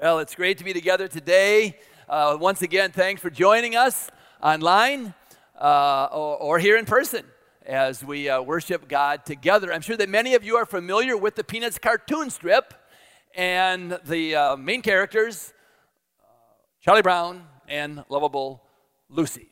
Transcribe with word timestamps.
Well, 0.00 0.20
it's 0.20 0.36
great 0.36 0.58
to 0.58 0.64
be 0.64 0.72
together 0.72 1.08
today. 1.08 1.76
Uh, 2.08 2.38
once 2.40 2.62
again, 2.62 2.92
thanks 2.92 3.20
for 3.20 3.30
joining 3.30 3.74
us 3.74 4.08
online 4.40 5.12
uh, 5.60 6.06
or, 6.12 6.36
or, 6.36 6.58
here 6.60 6.76
in 6.76 6.84
person 6.84 7.24
as 7.66 8.04
we 8.04 8.28
uh, 8.28 8.40
worship 8.40 8.86
God 8.86 9.26
together. 9.26 9.72
I'm 9.72 9.80
sure 9.80 9.96
that 9.96 10.08
many 10.08 10.36
of 10.36 10.44
you 10.44 10.54
are 10.54 10.66
familiar 10.66 11.16
with 11.16 11.34
the 11.34 11.42
Peanuts 11.42 11.80
cartoon 11.80 12.30
strip 12.30 12.74
and 13.34 13.98
the 14.04 14.36
uh, 14.36 14.56
main 14.56 14.82
characters, 14.82 15.52
uh, 16.22 16.26
Charlie 16.80 17.02
Brown 17.02 17.42
and 17.66 18.04
lovable 18.08 18.62
Lucy. 19.08 19.48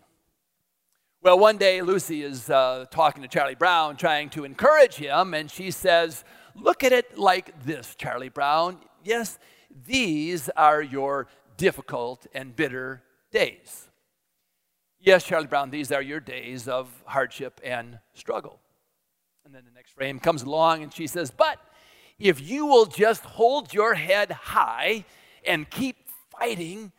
Well, 1.22 1.40
one 1.40 1.56
day 1.56 1.82
Lucy 1.82 2.22
is 2.22 2.48
uh, 2.50 2.84
talking 2.92 3.22
to 3.22 3.28
Charlie 3.28 3.56
Brown, 3.56 3.96
trying 3.96 4.30
to 4.30 4.44
encourage 4.44 4.94
him, 4.94 5.34
and 5.34 5.50
she 5.50 5.72
says, 5.72 6.22
Look 6.54 6.84
at 6.84 6.92
it 6.92 7.18
like 7.18 7.64
this, 7.64 7.96
Charlie 7.96 8.28
Brown. 8.28 8.78
Yes, 9.02 9.40
these 9.84 10.48
are 10.50 10.80
your 10.80 11.28
difficult 11.56 12.26
and 12.34 12.54
bitter 12.54 13.02
days. 13.30 13.88
Yes, 14.98 15.24
Charlie 15.24 15.46
Brown, 15.46 15.70
these 15.70 15.92
are 15.92 16.02
your 16.02 16.20
days 16.20 16.68
of 16.68 16.88
hardship 17.04 17.60
and 17.62 17.98
struggle. 18.14 18.60
And 19.44 19.54
then 19.54 19.64
the 19.64 19.70
next 19.70 19.92
frame 19.92 20.18
comes 20.18 20.42
along 20.42 20.82
and 20.82 20.92
she 20.92 21.06
says, 21.06 21.30
But 21.30 21.58
if 22.18 22.40
you 22.40 22.66
will 22.66 22.86
just 22.86 23.22
hold 23.22 23.72
your 23.72 23.94
head 23.94 24.30
high 24.32 25.04
and 25.46 25.68
keep 25.68 25.96
fighting, 26.36 26.92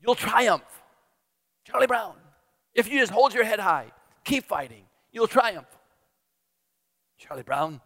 you'll 0.00 0.14
triumph. 0.14 0.62
Charlie 1.64 1.86
Brown, 1.86 2.14
if 2.74 2.88
you 2.88 3.00
just 3.00 3.12
hold 3.12 3.34
your 3.34 3.44
head 3.44 3.60
high, 3.60 3.92
keep 4.24 4.46
fighting, 4.46 4.84
you'll 5.12 5.26
triumph. 5.26 5.66
Charlie 7.18 7.42
Brown 7.42 7.80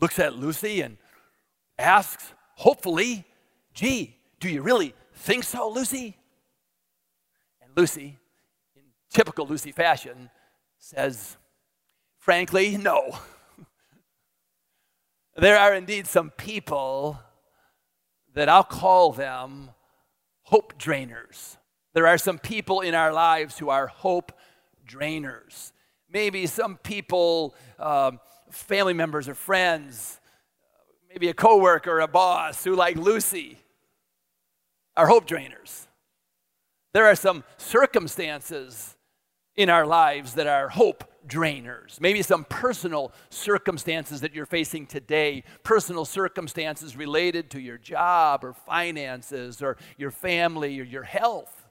looks 0.00 0.18
at 0.18 0.34
Lucy 0.34 0.80
and 0.80 0.96
asks, 1.78 2.32
hopefully, 2.56 3.24
gee, 3.72 4.16
do 4.40 4.48
you 4.48 4.62
really 4.62 4.94
think 5.14 5.44
so, 5.44 5.68
Lucy? 5.68 6.16
And 7.62 7.70
Lucy, 7.76 8.18
in 8.76 8.82
typical 9.10 9.46
Lucy 9.46 9.72
fashion, 9.72 10.30
says, 10.78 11.36
frankly, 12.18 12.76
no. 12.76 13.18
there 15.36 15.58
are 15.58 15.74
indeed 15.74 16.06
some 16.06 16.30
people 16.30 17.18
that 18.34 18.48
I'll 18.48 18.64
call 18.64 19.12
them 19.12 19.70
hope 20.42 20.78
drainers. 20.78 21.56
There 21.94 22.06
are 22.06 22.18
some 22.18 22.38
people 22.38 22.80
in 22.80 22.94
our 22.94 23.12
lives 23.12 23.58
who 23.58 23.70
are 23.70 23.86
hope 23.86 24.32
drainers. 24.86 25.72
Maybe 26.10 26.46
some 26.46 26.76
people, 26.76 27.54
um, 27.78 28.20
family 28.50 28.94
members 28.94 29.28
or 29.28 29.34
friends, 29.34 30.20
maybe 31.14 31.28
a 31.28 31.34
coworker 31.34 31.92
or 31.92 32.00
a 32.00 32.08
boss 32.08 32.64
who, 32.64 32.74
like 32.74 32.96
Lucy, 32.96 33.58
are 34.96 35.06
hope 35.06 35.28
drainers. 35.28 35.86
There 36.92 37.06
are 37.06 37.14
some 37.14 37.44
circumstances 37.56 38.96
in 39.54 39.70
our 39.70 39.86
lives 39.86 40.34
that 40.34 40.48
are 40.48 40.68
hope 40.68 41.04
drainers. 41.28 42.00
Maybe 42.00 42.20
some 42.22 42.44
personal 42.44 43.12
circumstances 43.30 44.22
that 44.22 44.34
you're 44.34 44.44
facing 44.44 44.86
today, 44.86 45.44
personal 45.62 46.04
circumstances 46.04 46.96
related 46.96 47.48
to 47.50 47.60
your 47.60 47.78
job 47.78 48.44
or 48.44 48.52
finances 48.52 49.62
or 49.62 49.76
your 49.96 50.10
family 50.10 50.80
or 50.80 50.84
your 50.84 51.04
health, 51.04 51.68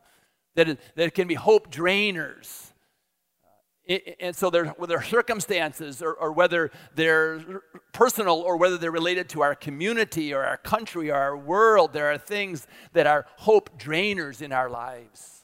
that, 0.55 0.79
that 0.95 1.13
can 1.13 1.27
be 1.27 1.35
hope 1.35 1.69
drainers 1.69 2.72
and 3.87 4.33
so 4.33 4.49
whether 4.49 5.01
circumstances 5.01 6.01
or, 6.01 6.13
or, 6.13 6.31
whether 6.31 6.71
they're 6.95 7.61
personal 7.91 8.37
or 8.37 8.55
whether 8.55 8.77
they're 8.77 8.91
related 8.91 9.27
to 9.29 9.41
our 9.41 9.55
community 9.55 10.33
or 10.33 10.45
our 10.45 10.55
country 10.55 11.11
or 11.11 11.15
our 11.15 11.35
world, 11.35 11.91
there 11.91 12.09
are 12.09 12.17
things 12.17 12.65
that 12.93 13.07
are 13.07 13.25
hope 13.37 13.77
drainers 13.77 14.41
in 14.41 14.53
our 14.53 14.69
lives. 14.69 15.41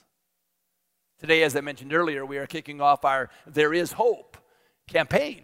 Today, 1.20 1.44
as 1.44 1.58
I 1.58 1.62
mentioned 1.62 1.94
earlier, 1.94 2.26
we 2.26 2.38
are 2.38 2.48
kicking 2.48 2.80
off 2.80 3.04
our 3.04 3.30
There 3.46 3.74
Is 3.74 3.92
Hope 3.92 4.38
campaign. 4.88 5.42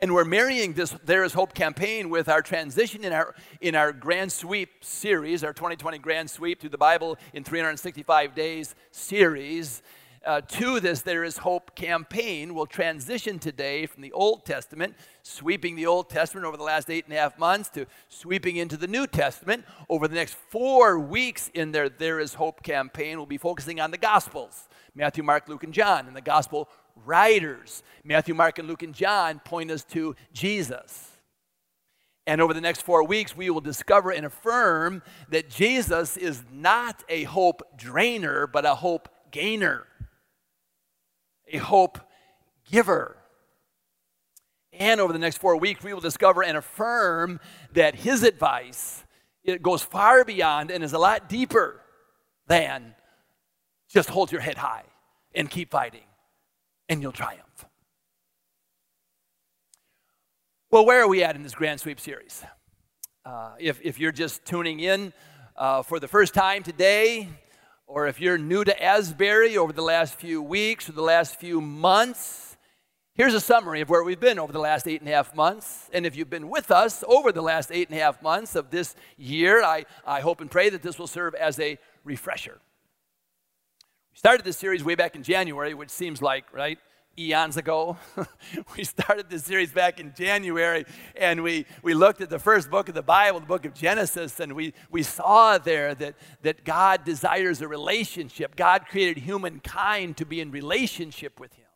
And 0.00 0.12
we're 0.12 0.24
marrying 0.24 0.72
this 0.72 0.96
There 1.04 1.22
Is 1.22 1.32
Hope 1.32 1.54
campaign 1.54 2.10
with 2.10 2.28
our 2.28 2.42
transition 2.42 3.04
in 3.04 3.12
our, 3.12 3.36
in 3.60 3.76
our 3.76 3.92
Grand 3.92 4.32
Sweep 4.32 4.84
series, 4.84 5.44
our 5.44 5.52
2020 5.52 5.98
Grand 5.98 6.28
Sweep 6.28 6.60
through 6.60 6.70
the 6.70 6.78
Bible 6.78 7.16
in 7.32 7.44
365 7.44 8.34
Days 8.34 8.74
series 8.90 9.80
uh, 10.24 10.40
to 10.40 10.80
this 10.80 11.02
There 11.02 11.24
Is 11.24 11.38
Hope 11.38 11.74
campaign 11.74 12.54
will 12.54 12.66
transition 12.66 13.38
today 13.38 13.86
from 13.86 14.02
the 14.02 14.12
Old 14.12 14.44
Testament, 14.44 14.94
sweeping 15.22 15.76
the 15.76 15.86
Old 15.86 16.08
Testament 16.08 16.46
over 16.46 16.56
the 16.56 16.62
last 16.62 16.90
eight 16.90 17.04
and 17.04 17.14
a 17.14 17.18
half 17.18 17.38
months, 17.38 17.68
to 17.70 17.86
sweeping 18.08 18.56
into 18.56 18.76
the 18.76 18.86
New 18.86 19.06
Testament. 19.06 19.64
Over 19.88 20.08
the 20.08 20.14
next 20.14 20.34
four 20.34 20.98
weeks 20.98 21.50
in 21.54 21.72
their 21.72 21.88
There 21.88 22.20
Is 22.20 22.34
Hope 22.34 22.62
campaign, 22.62 23.16
we'll 23.16 23.26
be 23.26 23.38
focusing 23.38 23.80
on 23.80 23.90
the 23.90 23.98
Gospels 23.98 24.68
Matthew, 24.94 25.24
Mark, 25.24 25.48
Luke, 25.48 25.64
and 25.64 25.72
John, 25.72 26.06
and 26.06 26.14
the 26.14 26.20
Gospel 26.20 26.68
writers. 27.04 27.82
Matthew, 28.04 28.34
Mark, 28.34 28.58
and 28.58 28.68
Luke, 28.68 28.82
and 28.82 28.94
John 28.94 29.40
point 29.40 29.70
us 29.70 29.84
to 29.84 30.14
Jesus. 30.32 31.08
And 32.26 32.40
over 32.40 32.54
the 32.54 32.60
next 32.60 32.82
four 32.82 33.02
weeks, 33.02 33.36
we 33.36 33.50
will 33.50 33.60
discover 33.60 34.10
and 34.10 34.26
affirm 34.26 35.02
that 35.30 35.50
Jesus 35.50 36.16
is 36.16 36.42
not 36.52 37.02
a 37.08 37.24
hope 37.24 37.62
drainer, 37.76 38.46
but 38.46 38.64
a 38.64 38.76
hope 38.76 39.08
gainer 39.32 39.86
a 41.52 41.58
hope 41.58 41.98
giver. 42.70 43.16
And 44.72 45.00
over 45.00 45.12
the 45.12 45.18
next 45.18 45.36
four 45.38 45.56
weeks, 45.56 45.84
we 45.84 45.92
will 45.92 46.00
discover 46.00 46.42
and 46.42 46.56
affirm 46.56 47.38
that 47.72 47.94
his 47.94 48.22
advice 48.22 49.04
it 49.44 49.62
goes 49.62 49.82
far 49.82 50.24
beyond 50.24 50.70
and 50.70 50.84
is 50.84 50.92
a 50.92 50.98
lot 50.98 51.28
deeper 51.28 51.80
than 52.46 52.94
just 53.88 54.08
hold 54.08 54.30
your 54.30 54.40
head 54.40 54.56
high 54.56 54.84
and 55.34 55.50
keep 55.50 55.70
fighting, 55.70 56.04
and 56.88 57.02
you'll 57.02 57.12
triumph. 57.12 57.66
Well, 60.70 60.86
where 60.86 61.02
are 61.02 61.08
we 61.08 61.22
at 61.22 61.36
in 61.36 61.42
this 61.42 61.54
Grand 61.54 61.80
Sweep 61.80 62.00
series? 62.00 62.44
Uh, 63.24 63.54
if, 63.58 63.80
if 63.82 63.98
you're 63.98 64.12
just 64.12 64.44
tuning 64.44 64.80
in 64.80 65.12
uh, 65.56 65.82
for 65.82 66.00
the 66.00 66.08
first 66.08 66.34
time 66.34 66.62
today, 66.62 67.28
or 67.94 68.06
if 68.06 68.22
you're 68.22 68.38
new 68.38 68.64
to 68.64 68.82
Asbury 68.82 69.58
over 69.58 69.70
the 69.70 69.82
last 69.82 70.14
few 70.14 70.40
weeks 70.40 70.88
or 70.88 70.92
the 70.92 71.02
last 71.02 71.38
few 71.38 71.60
months, 71.60 72.56
here's 73.14 73.34
a 73.34 73.40
summary 73.40 73.82
of 73.82 73.90
where 73.90 74.02
we've 74.02 74.18
been 74.18 74.38
over 74.38 74.50
the 74.50 74.58
last 74.58 74.88
eight 74.88 75.02
and 75.02 75.10
a 75.10 75.12
half 75.12 75.36
months. 75.36 75.90
And 75.92 76.06
if 76.06 76.16
you've 76.16 76.30
been 76.30 76.48
with 76.48 76.70
us 76.70 77.04
over 77.06 77.32
the 77.32 77.42
last 77.42 77.70
eight 77.70 77.90
and 77.90 77.98
a 77.98 78.00
half 78.00 78.22
months 78.22 78.56
of 78.56 78.70
this 78.70 78.96
year, 79.18 79.62
I, 79.62 79.84
I 80.06 80.20
hope 80.20 80.40
and 80.40 80.50
pray 80.50 80.70
that 80.70 80.80
this 80.80 80.98
will 80.98 81.06
serve 81.06 81.34
as 81.34 81.60
a 81.60 81.78
refresher. 82.02 82.62
We 84.12 84.16
started 84.16 84.46
this 84.46 84.56
series 84.56 84.82
way 84.82 84.94
back 84.94 85.14
in 85.14 85.22
January, 85.22 85.74
which 85.74 85.90
seems 85.90 86.22
like, 86.22 86.46
right? 86.50 86.78
Eons 87.18 87.56
ago. 87.56 87.96
we 88.76 88.84
started 88.84 89.28
this 89.28 89.44
series 89.44 89.72
back 89.72 90.00
in 90.00 90.12
January 90.16 90.84
and 91.16 91.42
we, 91.42 91.66
we 91.82 91.94
looked 91.94 92.20
at 92.20 92.30
the 92.30 92.38
first 92.38 92.70
book 92.70 92.88
of 92.88 92.94
the 92.94 93.02
Bible, 93.02 93.40
the 93.40 93.46
book 93.46 93.64
of 93.64 93.74
Genesis, 93.74 94.40
and 94.40 94.54
we, 94.54 94.72
we 94.90 95.02
saw 95.02 95.58
there 95.58 95.94
that, 95.94 96.14
that 96.42 96.64
God 96.64 97.04
desires 97.04 97.60
a 97.60 97.68
relationship. 97.68 98.56
God 98.56 98.86
created 98.86 99.18
humankind 99.22 100.16
to 100.16 100.24
be 100.24 100.40
in 100.40 100.50
relationship 100.50 101.38
with 101.38 101.52
Him. 101.54 101.66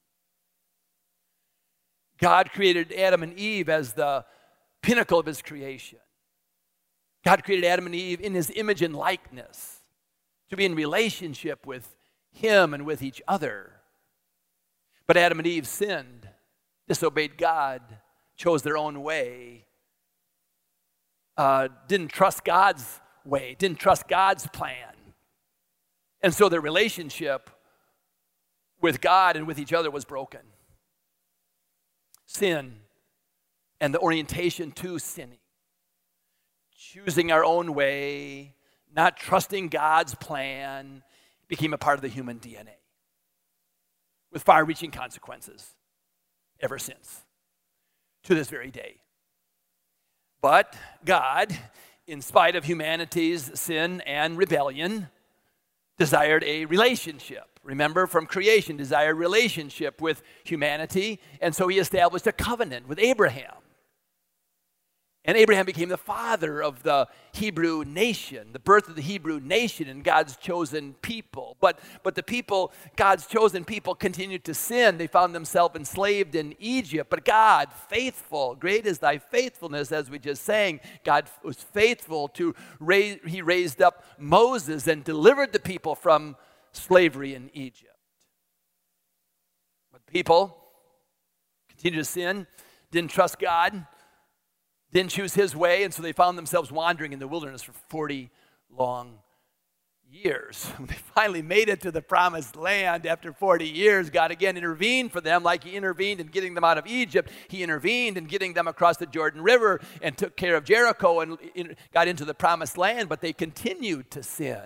God 2.19 2.51
created 2.51 2.93
Adam 2.93 3.23
and 3.23 3.39
Eve 3.39 3.69
as 3.69 3.93
the 3.93 4.25
pinnacle 4.83 5.19
of 5.19 5.27
His 5.27 5.43
creation. 5.43 5.99
God 7.25 7.45
created 7.45 7.67
Adam 7.67 7.87
and 7.87 7.95
Eve 7.95 8.21
in 8.21 8.35
His 8.35 8.51
image 8.55 8.83
and 8.83 8.95
likeness 8.95 9.81
to 10.49 10.57
be 10.57 10.65
in 10.65 10.75
relationship 10.75 11.67
with 11.67 11.97
Him 12.31 12.73
and 12.73 12.87
with 12.87 13.03
each 13.03 13.21
other. 13.29 13.76
But 15.06 15.17
Adam 15.17 15.39
and 15.39 15.47
Eve 15.47 15.67
sinned, 15.67 16.28
disobeyed 16.89 17.39
God, 17.39 17.81
chose 18.37 18.62
their 18.62 18.77
own 18.77 19.03
way, 19.03 19.67
uh, 21.37 21.69
didn't 21.87 22.09
trust 22.09 22.44
God's 22.44 23.01
way, 23.25 23.57
didn't 23.59 23.78
trust 23.78 24.09
God's 24.09 24.47
plan. 24.48 24.95
And 26.22 26.34
so 26.34 26.48
their 26.48 26.60
relationship 26.60 27.51
with 28.81 29.01
God 29.01 29.36
and 29.36 29.47
with 29.47 29.59
each 29.59 29.72
other 29.72 29.91
was 29.91 30.04
broken. 30.04 30.41
Sin 32.27 32.81
and 33.81 33.95
the 33.95 34.01
orientation 34.01 34.72
to 34.72 34.98
sinning, 34.98 35.39
choosing 36.77 37.31
our 37.31 37.45
own 37.45 37.75
way, 37.75 38.54
not 38.92 39.16
trusting 39.16 39.69
God's 39.69 40.15
plan, 40.15 41.03
became 41.48 41.72
a 41.72 41.78
part 41.78 41.97
of 41.97 42.03
the 42.03 42.09
human 42.09 42.41
DNA 42.41 42.76
with 44.33 44.43
far 44.43 44.65
reaching 44.65 44.91
consequences 44.91 45.75
ever 46.61 46.78
since 46.78 47.23
to 48.25 48.34
this 48.34 48.49
very 48.49 48.71
day. 48.71 48.97
But 50.41 50.77
God, 51.05 51.57
in 52.07 52.21
spite 52.21 52.57
of 52.57 52.65
humanity's 52.65 53.59
sin 53.59 54.01
and 54.03 54.37
rebellion, 54.37 55.09
desired 55.99 56.45
a 56.45 56.65
relationship. 56.67 57.59
Remember, 57.63 58.07
from 58.07 58.27
creation, 58.27 58.77
desired 58.77 59.15
relationship 59.15 60.01
with 60.01 60.23
humanity, 60.45 61.21
and 61.41 61.55
so 61.55 61.69
he 61.69 61.79
established 61.79 62.27
a 62.27 62.33
covenant 62.33 62.87
with 62.87 62.99
Abraham. 62.99 63.55
And 65.27 65.37
Abraham 65.37 65.67
became 65.67 65.89
the 65.89 65.97
father 65.99 66.63
of 66.63 66.84
the 66.84 67.09
Hebrew 67.33 67.83
nation, 67.84 68.51
the 68.53 68.61
birth 68.61 68.89
of 68.89 68.95
the 68.95 69.03
Hebrew 69.03 69.41
nation 69.41 69.89
and 69.89 70.05
God's 70.05 70.37
chosen 70.37 70.95
people. 71.03 71.57
But, 71.61 71.81
but 72.05 72.15
the 72.15 72.23
people, 72.23 72.73
God's 72.95 73.27
chosen 73.27 73.65
people, 73.65 73.97
continued 73.97 74.45
to 74.45 74.55
sin. 74.55 74.99
They 74.99 75.09
found 75.09 75.34
themselves 75.34 75.75
enslaved 75.75 76.37
in 76.37 76.55
Egypt. 76.61 77.11
But 77.11 77.25
God, 77.25 77.73
faithful, 77.89 78.55
great 78.55 78.87
is 78.87 79.01
thy 79.01 79.19
faithfulness, 79.19 79.91
as 79.91 80.09
we 80.09 80.21
just 80.21 80.45
sang. 80.45 80.78
God 81.03 81.29
was 81.43 81.57
faithful 81.57 82.29
to 82.29 82.55
raise, 82.79 83.19
he 83.27 83.43
raised 83.43 83.83
up 83.83 84.05
Moses 84.19 84.87
and 84.87 85.03
delivered 85.03 85.53
the 85.53 85.59
people 85.59 85.97
from 85.97 86.37
slavery 86.71 87.34
in 87.34 87.51
Egypt. 87.53 87.97
But 89.91 90.07
people 90.07 90.57
continued 91.69 91.99
to 91.99 92.05
sin, 92.05 92.47
didn't 92.93 93.11
trust 93.11 93.41
God 93.41 93.87
didn't 94.92 95.10
choose 95.10 95.34
his 95.34 95.54
way, 95.54 95.83
and 95.83 95.92
so 95.92 96.03
they 96.03 96.12
found 96.12 96.38
themselves 96.38 96.72
wandering 96.72 97.12
in 97.12 97.18
the 97.18 97.28
wilderness 97.28 97.62
for 97.62 97.72
40 97.88 98.30
long 98.71 99.18
years. 100.10 100.66
When 100.77 100.86
they 100.88 100.94
finally 100.94 101.42
made 101.42 101.68
it 101.68 101.80
to 101.83 101.91
the 101.91 102.03
promised 102.03 102.56
land 102.56 103.06
after 103.06 103.33
40 103.33 103.66
years, 103.66 104.10
God 104.10 104.30
again 104.30 104.56
intervened 104.56 105.12
for 105.12 105.21
them 105.21 105.42
like 105.42 105.65
he 105.65 105.77
intervened 105.77 106.21
in 106.21 106.28
getting 106.28 106.54
them 106.54 106.65
out 106.65 106.78
of 106.78 106.86
Egypt. 106.86 107.30
He 107.48 107.62
intervened 107.62 108.16
in 108.16 108.24
getting 108.24 108.54
them 108.54 108.68
across 108.68 108.97
the 108.97 109.06
Jordan 109.06 109.42
River 109.42 109.80
and 110.03 110.16
took 110.16 110.36
care 110.36 110.56
of 110.56 110.65
Jericho 110.65 111.21
and 111.21 111.77
got 111.92 112.09
into 112.09 112.24
the 112.24 112.34
promised 112.34 112.78
land, 112.78 113.09
but 113.09 113.21
they 113.21 113.33
continued 113.33 114.10
to 114.12 114.22
sin. 114.22 114.62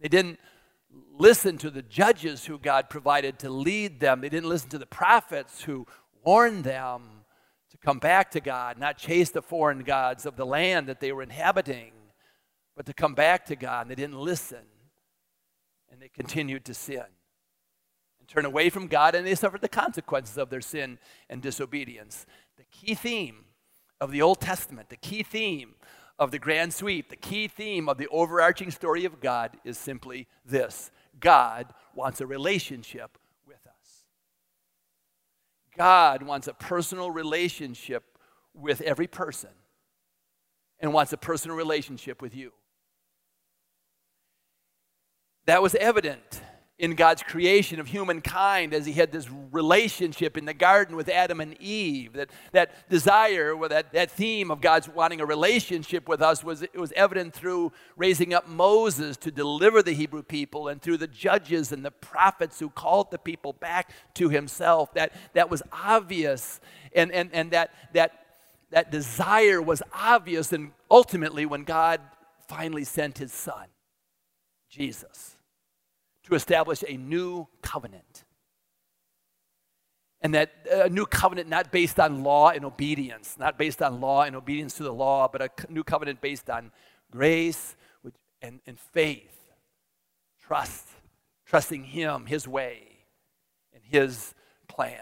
They 0.00 0.08
didn't 0.08 0.38
listen 1.18 1.58
to 1.58 1.70
the 1.70 1.82
judges 1.82 2.44
who 2.44 2.58
God 2.58 2.90
provided 2.90 3.38
to 3.40 3.50
lead 3.50 4.00
them, 4.00 4.20
they 4.20 4.28
didn't 4.28 4.48
listen 4.48 4.70
to 4.70 4.78
the 4.78 4.86
prophets 4.86 5.62
who 5.62 5.86
warned 6.24 6.64
them 6.64 7.21
come 7.84 7.98
back 7.98 8.30
to 8.32 8.40
God, 8.40 8.78
not 8.78 8.98
chase 8.98 9.30
the 9.30 9.42
foreign 9.42 9.80
gods 9.80 10.26
of 10.26 10.36
the 10.36 10.46
land 10.46 10.86
that 10.86 11.00
they 11.00 11.12
were 11.12 11.22
inhabiting, 11.22 11.92
but 12.76 12.86
to 12.86 12.94
come 12.94 13.14
back 13.14 13.46
to 13.46 13.56
God. 13.56 13.82
And 13.82 13.90
they 13.90 13.94
didn't 13.94 14.18
listen, 14.18 14.64
and 15.90 16.00
they 16.00 16.08
continued 16.08 16.64
to 16.66 16.74
sin 16.74 17.04
and 18.20 18.28
turn 18.28 18.44
away 18.44 18.70
from 18.70 18.86
God, 18.86 19.14
and 19.14 19.26
they 19.26 19.34
suffered 19.34 19.60
the 19.60 19.68
consequences 19.68 20.38
of 20.38 20.48
their 20.48 20.60
sin 20.60 20.98
and 21.28 21.42
disobedience. 21.42 22.24
The 22.56 22.64
key 22.70 22.94
theme 22.94 23.46
of 24.00 24.12
the 24.12 24.22
Old 24.22 24.40
Testament, 24.40 24.88
the 24.88 24.96
key 24.96 25.22
theme 25.22 25.74
of 26.18 26.30
the 26.30 26.38
grand 26.38 26.72
sweep, 26.72 27.10
the 27.10 27.16
key 27.16 27.48
theme 27.48 27.88
of 27.88 27.98
the 27.98 28.08
overarching 28.08 28.70
story 28.70 29.04
of 29.04 29.20
God 29.20 29.56
is 29.64 29.76
simply 29.76 30.28
this 30.44 30.92
God 31.18 31.74
wants 31.94 32.20
a 32.20 32.26
relationship 32.26 33.18
God 35.76 36.22
wants 36.22 36.48
a 36.48 36.54
personal 36.54 37.10
relationship 37.10 38.04
with 38.54 38.80
every 38.82 39.06
person 39.06 39.50
and 40.80 40.92
wants 40.92 41.12
a 41.12 41.16
personal 41.16 41.56
relationship 41.56 42.20
with 42.20 42.34
you. 42.34 42.52
That 45.46 45.62
was 45.62 45.74
evident 45.74 46.42
in 46.82 46.96
God's 46.96 47.22
creation 47.22 47.78
of 47.78 47.86
humankind 47.86 48.74
as 48.74 48.84
he 48.84 48.92
had 48.92 49.12
this 49.12 49.30
relationship 49.52 50.36
in 50.36 50.46
the 50.46 50.52
garden 50.52 50.96
with 50.96 51.08
Adam 51.08 51.40
and 51.40 51.56
Eve. 51.62 52.14
That, 52.14 52.30
that 52.50 52.90
desire, 52.90 53.54
or 53.54 53.68
that, 53.68 53.92
that 53.92 54.10
theme 54.10 54.50
of 54.50 54.60
God's 54.60 54.88
wanting 54.88 55.20
a 55.20 55.24
relationship 55.24 56.08
with 56.08 56.20
us 56.20 56.42
was, 56.42 56.62
it 56.62 56.74
was 56.74 56.92
evident 56.96 57.34
through 57.34 57.70
raising 57.96 58.34
up 58.34 58.48
Moses 58.48 59.16
to 59.18 59.30
deliver 59.30 59.80
the 59.80 59.92
Hebrew 59.92 60.24
people 60.24 60.66
and 60.66 60.82
through 60.82 60.96
the 60.96 61.06
judges 61.06 61.70
and 61.70 61.84
the 61.84 61.92
prophets 61.92 62.58
who 62.58 62.68
called 62.68 63.12
the 63.12 63.18
people 63.18 63.52
back 63.52 63.92
to 64.14 64.28
himself. 64.28 64.92
That, 64.94 65.12
that 65.34 65.48
was 65.48 65.62
obvious. 65.72 66.60
And, 66.96 67.12
and, 67.12 67.30
and 67.32 67.52
that, 67.52 67.72
that, 67.92 68.26
that 68.72 68.90
desire 68.90 69.62
was 69.62 69.84
obvious. 69.94 70.52
And 70.52 70.72
ultimately, 70.90 71.46
when 71.46 71.62
God 71.62 72.00
finally 72.48 72.82
sent 72.82 73.18
his 73.18 73.32
son, 73.32 73.66
Jesus 74.68 75.31
to 76.24 76.34
establish 76.34 76.84
a 76.86 76.96
new 76.96 77.48
covenant. 77.62 78.24
And 80.20 80.34
that 80.34 80.52
uh, 80.72 80.84
a 80.84 80.88
new 80.88 81.04
covenant 81.04 81.48
not 81.48 81.72
based 81.72 81.98
on 81.98 82.22
law 82.22 82.50
and 82.50 82.64
obedience, 82.64 83.36
not 83.38 83.58
based 83.58 83.82
on 83.82 84.00
law 84.00 84.22
and 84.22 84.36
obedience 84.36 84.74
to 84.74 84.84
the 84.84 84.92
law, 84.92 85.28
but 85.28 85.42
a 85.42 85.50
new 85.68 85.82
covenant 85.82 86.20
based 86.20 86.48
on 86.48 86.70
grace 87.10 87.76
and, 88.40 88.60
and 88.66 88.78
faith, 88.78 89.36
trust, 90.40 90.88
trusting 91.44 91.84
Him, 91.84 92.26
His 92.26 92.46
way, 92.46 92.82
and 93.74 93.82
His 93.84 94.34
plan. 94.68 94.98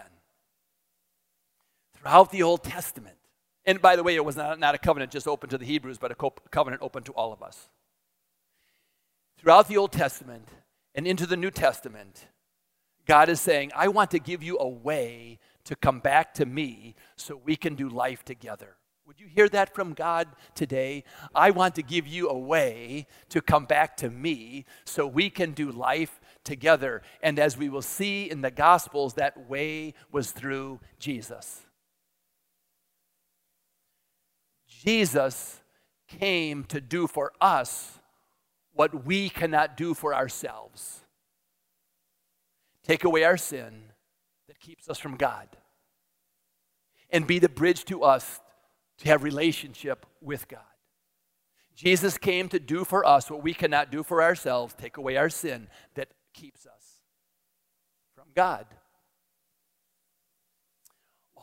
Throughout 1.95 2.31
the 2.31 2.41
Old 2.41 2.63
Testament, 2.63 3.17
and 3.65 3.79
by 3.79 3.95
the 3.95 4.03
way, 4.03 4.15
it 4.15 4.25
was 4.25 4.35
not, 4.35 4.59
not 4.59 4.73
a 4.73 4.79
covenant 4.79 5.11
just 5.11 5.27
open 5.27 5.49
to 5.49 5.57
the 5.57 5.65
Hebrews, 5.65 5.99
but 5.99 6.11
a 6.11 6.15
covenant 6.49 6.81
open 6.81 7.03
to 7.03 7.11
all 7.11 7.31
of 7.31 7.43
us. 7.43 7.69
Throughout 9.37 9.67
the 9.67 9.77
Old 9.77 9.91
Testament, 9.91 10.47
and 10.95 11.07
into 11.07 11.25
the 11.25 11.37
New 11.37 11.51
Testament, 11.51 12.27
God 13.05 13.29
is 13.29 13.41
saying, 13.41 13.71
I 13.75 13.87
want 13.87 14.11
to 14.11 14.19
give 14.19 14.43
you 14.43 14.57
a 14.59 14.67
way 14.67 15.39
to 15.65 15.75
come 15.75 15.99
back 15.99 16.33
to 16.35 16.45
me 16.45 16.95
so 17.15 17.35
we 17.35 17.55
can 17.55 17.75
do 17.75 17.89
life 17.89 18.23
together. 18.23 18.77
Would 19.05 19.19
you 19.19 19.27
hear 19.27 19.49
that 19.49 19.75
from 19.75 19.93
God 19.93 20.29
today? 20.55 21.03
I 21.35 21.51
want 21.51 21.75
to 21.75 21.83
give 21.83 22.07
you 22.07 22.29
a 22.29 22.37
way 22.37 23.07
to 23.29 23.41
come 23.41 23.65
back 23.65 23.97
to 23.97 24.09
me 24.09 24.65
so 24.85 25.05
we 25.05 25.29
can 25.29 25.51
do 25.51 25.71
life 25.71 26.21
together. 26.43 27.01
And 27.21 27.37
as 27.37 27.57
we 27.57 27.67
will 27.67 27.81
see 27.81 28.29
in 28.29 28.41
the 28.41 28.51
Gospels, 28.51 29.15
that 29.15 29.49
way 29.49 29.95
was 30.11 30.31
through 30.31 30.79
Jesus. 30.99 31.61
Jesus 34.67 35.59
came 36.07 36.63
to 36.65 36.79
do 36.79 37.07
for 37.07 37.33
us 37.41 37.99
what 38.73 39.05
we 39.05 39.29
cannot 39.29 39.77
do 39.77 39.93
for 39.93 40.13
ourselves. 40.15 41.01
Take 42.83 43.03
away 43.03 43.23
our 43.23 43.37
sin 43.37 43.83
that 44.47 44.59
keeps 44.59 44.89
us 44.89 44.97
from 44.97 45.15
God 45.15 45.47
and 47.09 47.27
be 47.27 47.39
the 47.39 47.49
bridge 47.49 47.85
to 47.85 48.03
us 48.03 48.39
to 48.99 49.07
have 49.07 49.23
relationship 49.23 50.05
with 50.21 50.47
God. 50.47 50.61
Jesus 51.75 52.17
came 52.17 52.49
to 52.49 52.59
do 52.59 52.83
for 52.83 53.05
us 53.05 53.29
what 53.29 53.43
we 53.43 53.53
cannot 53.53 53.91
do 53.91 54.03
for 54.03 54.21
ourselves, 54.21 54.75
take 54.77 54.97
away 54.97 55.17
our 55.17 55.29
sin 55.29 55.67
that 55.95 56.09
keeps 56.33 56.65
us 56.65 57.01
from 58.15 58.25
God. 58.35 58.65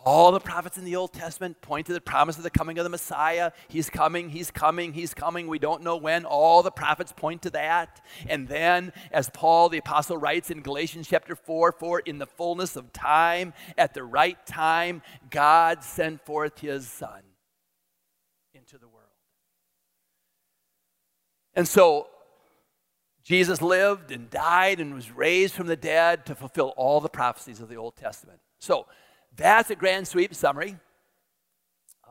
All 0.04 0.32
the 0.32 0.40
prophets 0.40 0.78
in 0.78 0.84
the 0.84 0.96
Old 0.96 1.12
Testament 1.12 1.60
point 1.60 1.86
to 1.86 1.92
the 1.92 2.00
promise 2.00 2.36
of 2.36 2.42
the 2.42 2.50
coming 2.50 2.78
of 2.78 2.84
the 2.84 2.90
Messiah. 2.90 3.52
He's 3.68 3.90
coming, 3.90 4.30
he's 4.30 4.50
coming, 4.50 4.92
he's 4.92 5.12
coming. 5.12 5.48
We 5.48 5.58
don't 5.58 5.82
know 5.82 5.96
when. 5.96 6.24
All 6.24 6.62
the 6.62 6.70
prophets 6.70 7.12
point 7.12 7.42
to 7.42 7.50
that. 7.50 8.00
And 8.28 8.48
then, 8.48 8.92
as 9.12 9.28
Paul 9.28 9.68
the 9.68 9.78
Apostle 9.78 10.16
writes 10.16 10.50
in 10.50 10.62
Galatians 10.62 11.08
chapter 11.08 11.34
4 11.34 11.72
For 11.72 12.00
in 12.00 12.18
the 12.18 12.26
fullness 12.26 12.76
of 12.76 12.92
time, 12.92 13.52
at 13.76 13.92
the 13.92 14.04
right 14.04 14.44
time, 14.46 15.02
God 15.30 15.82
sent 15.84 16.24
forth 16.24 16.58
his 16.60 16.88
Son 16.88 17.22
into 18.54 18.78
the 18.78 18.88
world. 18.88 19.04
And 21.54 21.66
so, 21.66 22.06
Jesus 23.24 23.60
lived 23.60 24.10
and 24.10 24.30
died 24.30 24.80
and 24.80 24.94
was 24.94 25.10
raised 25.10 25.54
from 25.54 25.66
the 25.66 25.76
dead 25.76 26.24
to 26.26 26.34
fulfill 26.34 26.72
all 26.78 27.00
the 27.00 27.10
prophecies 27.10 27.60
of 27.60 27.68
the 27.68 27.76
Old 27.76 27.94
Testament. 27.94 28.40
So, 28.58 28.86
that's 29.36 29.70
a 29.70 29.76
grand 29.76 30.08
sweep 30.08 30.34
summary 30.34 30.76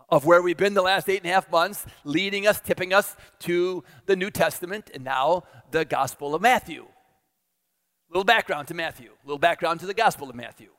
of 0.10 0.26
where 0.26 0.42
we've 0.42 0.58
been 0.58 0.74
the 0.74 0.82
last 0.82 1.10
eight 1.10 1.22
and 1.22 1.30
a 1.30 1.34
half 1.34 1.52
months, 1.52 1.86
leading 2.04 2.48
us, 2.48 2.60
tipping 2.62 2.94
us 2.94 3.16
to 3.40 3.84
the 4.06 4.16
New 4.16 4.32
Testament 4.32 4.90
and 4.94 5.04
now 5.04 5.44
the 5.72 5.84
Gospel 5.84 6.34
of 6.34 6.42
Matthew. 6.42 6.84
A 6.84 8.14
little 8.14 8.24
background 8.24 8.70
to 8.70 8.74
Matthew, 8.74 9.10
a 9.10 9.28
little 9.28 9.40
background 9.40 9.82
to 9.82 9.86
the 9.86 9.94
Gospel 9.94 10.30
of 10.30 10.36
Matthew. 10.36 10.70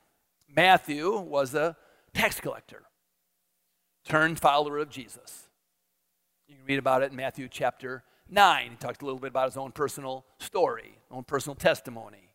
Matthew 0.48 1.18
was 1.18 1.54
a 1.54 1.76
tax 2.14 2.40
collector, 2.40 2.84
turned 4.04 4.40
follower 4.40 4.78
of 4.78 4.88
Jesus. 4.88 5.48
You 6.46 6.56
can 6.56 6.64
read 6.64 6.78
about 6.78 7.02
it 7.02 7.10
in 7.10 7.16
Matthew 7.16 7.48
chapter 7.50 8.02
9. 8.30 8.70
He 8.70 8.76
talked 8.76 9.02
a 9.02 9.04
little 9.04 9.20
bit 9.20 9.28
about 9.28 9.48
his 9.48 9.58
own 9.58 9.72
personal 9.72 10.24
story, 10.38 10.98
own 11.10 11.24
personal 11.24 11.54
testimony. 11.54 12.30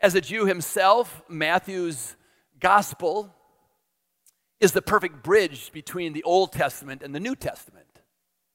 As 0.00 0.14
a 0.14 0.22
Jew 0.22 0.46
himself, 0.46 1.22
Matthew's 1.28 2.16
gospel 2.60 3.34
is 4.60 4.72
the 4.72 4.82
perfect 4.82 5.22
bridge 5.22 5.70
between 5.72 6.12
the 6.12 6.22
Old 6.22 6.52
Testament 6.52 7.02
and 7.02 7.14
the 7.14 7.20
New 7.20 7.36
Testament. 7.36 7.86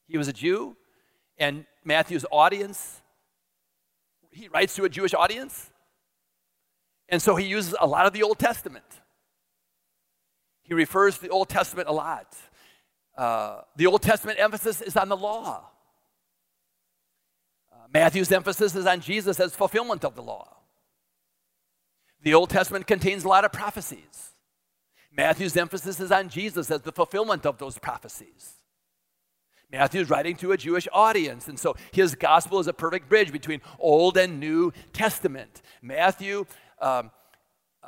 He 0.08 0.17
was 0.17 0.27
a 0.27 0.34
Jew, 0.34 0.75
and 1.38 1.65
Matthew's 1.84 2.25
audience, 2.31 3.01
he 4.31 4.48
writes 4.48 4.75
to 4.75 4.84
a 4.84 4.89
Jewish 4.89 5.13
audience, 5.13 5.70
and 7.10 7.22
so 7.22 7.36
he 7.36 7.46
uses 7.46 7.75
a 7.79 7.88
lot 7.88 8.05
of 8.05 8.13
the 8.13 8.24
Old 8.24 8.39
Testament. 8.39 8.86
He 10.63 10.74
refers 10.74 11.15
to 11.15 11.24
the 11.24 11.29
Old 11.29 11.50
Testament 11.50 11.89
a 11.89 11.91
lot. 11.91 12.36
Uh, 13.17 13.62
the 13.75 13.88
Old 13.88 14.01
Testament 14.01 14.39
emphasis 14.39 14.81
is 14.81 14.96
on 14.96 15.10
the 15.10 15.17
law. 15.17 15.70
Uh, 17.72 17.75
Matthew's 17.93 18.31
emphasis 18.31 18.74
is 18.75 18.86
on 18.86 19.01
Jesus 19.01 19.39
as 19.39 19.55
fulfillment 19.55 20.05
of 20.05 20.15
the 20.15 20.24
law. 20.24 20.61
The 22.22 22.34
Old 22.34 22.50
Testament 22.50 22.88
contains 22.88 23.24
a 23.24 23.28
lot 23.28 23.46
of 23.46 23.51
prophecies. 23.51 24.32
Matthew's 25.16 25.58
emphasis 25.58 26.00
is 26.00 26.12
on 26.12 26.30
Jesus 26.30 26.72
as 26.72 26.82
the 26.82 26.92
fulfillment 26.92 27.46
of 27.46 27.58
those 27.58 27.78
prophecies. 27.78 28.54
Matthew 29.72 30.01
is 30.01 30.10
writing 30.10 30.36
to 30.38 30.51
a 30.51 30.58
Jewish 30.58 30.88
audience, 30.92 31.48
and 31.48 31.58
so 31.58 31.75
his 31.92 32.16
gospel 32.16 32.60
is 32.60 32.68
a 32.68 32.74
perfect 32.74 33.08
bridge 33.08 33.32
between 33.32 33.62
Old 33.80 34.18
and 34.18 34.40
New 34.40 34.74
Testament. 34.92 35.62
Matthew 35.82 36.46
um, 36.80 37.12
uh, 37.82 37.88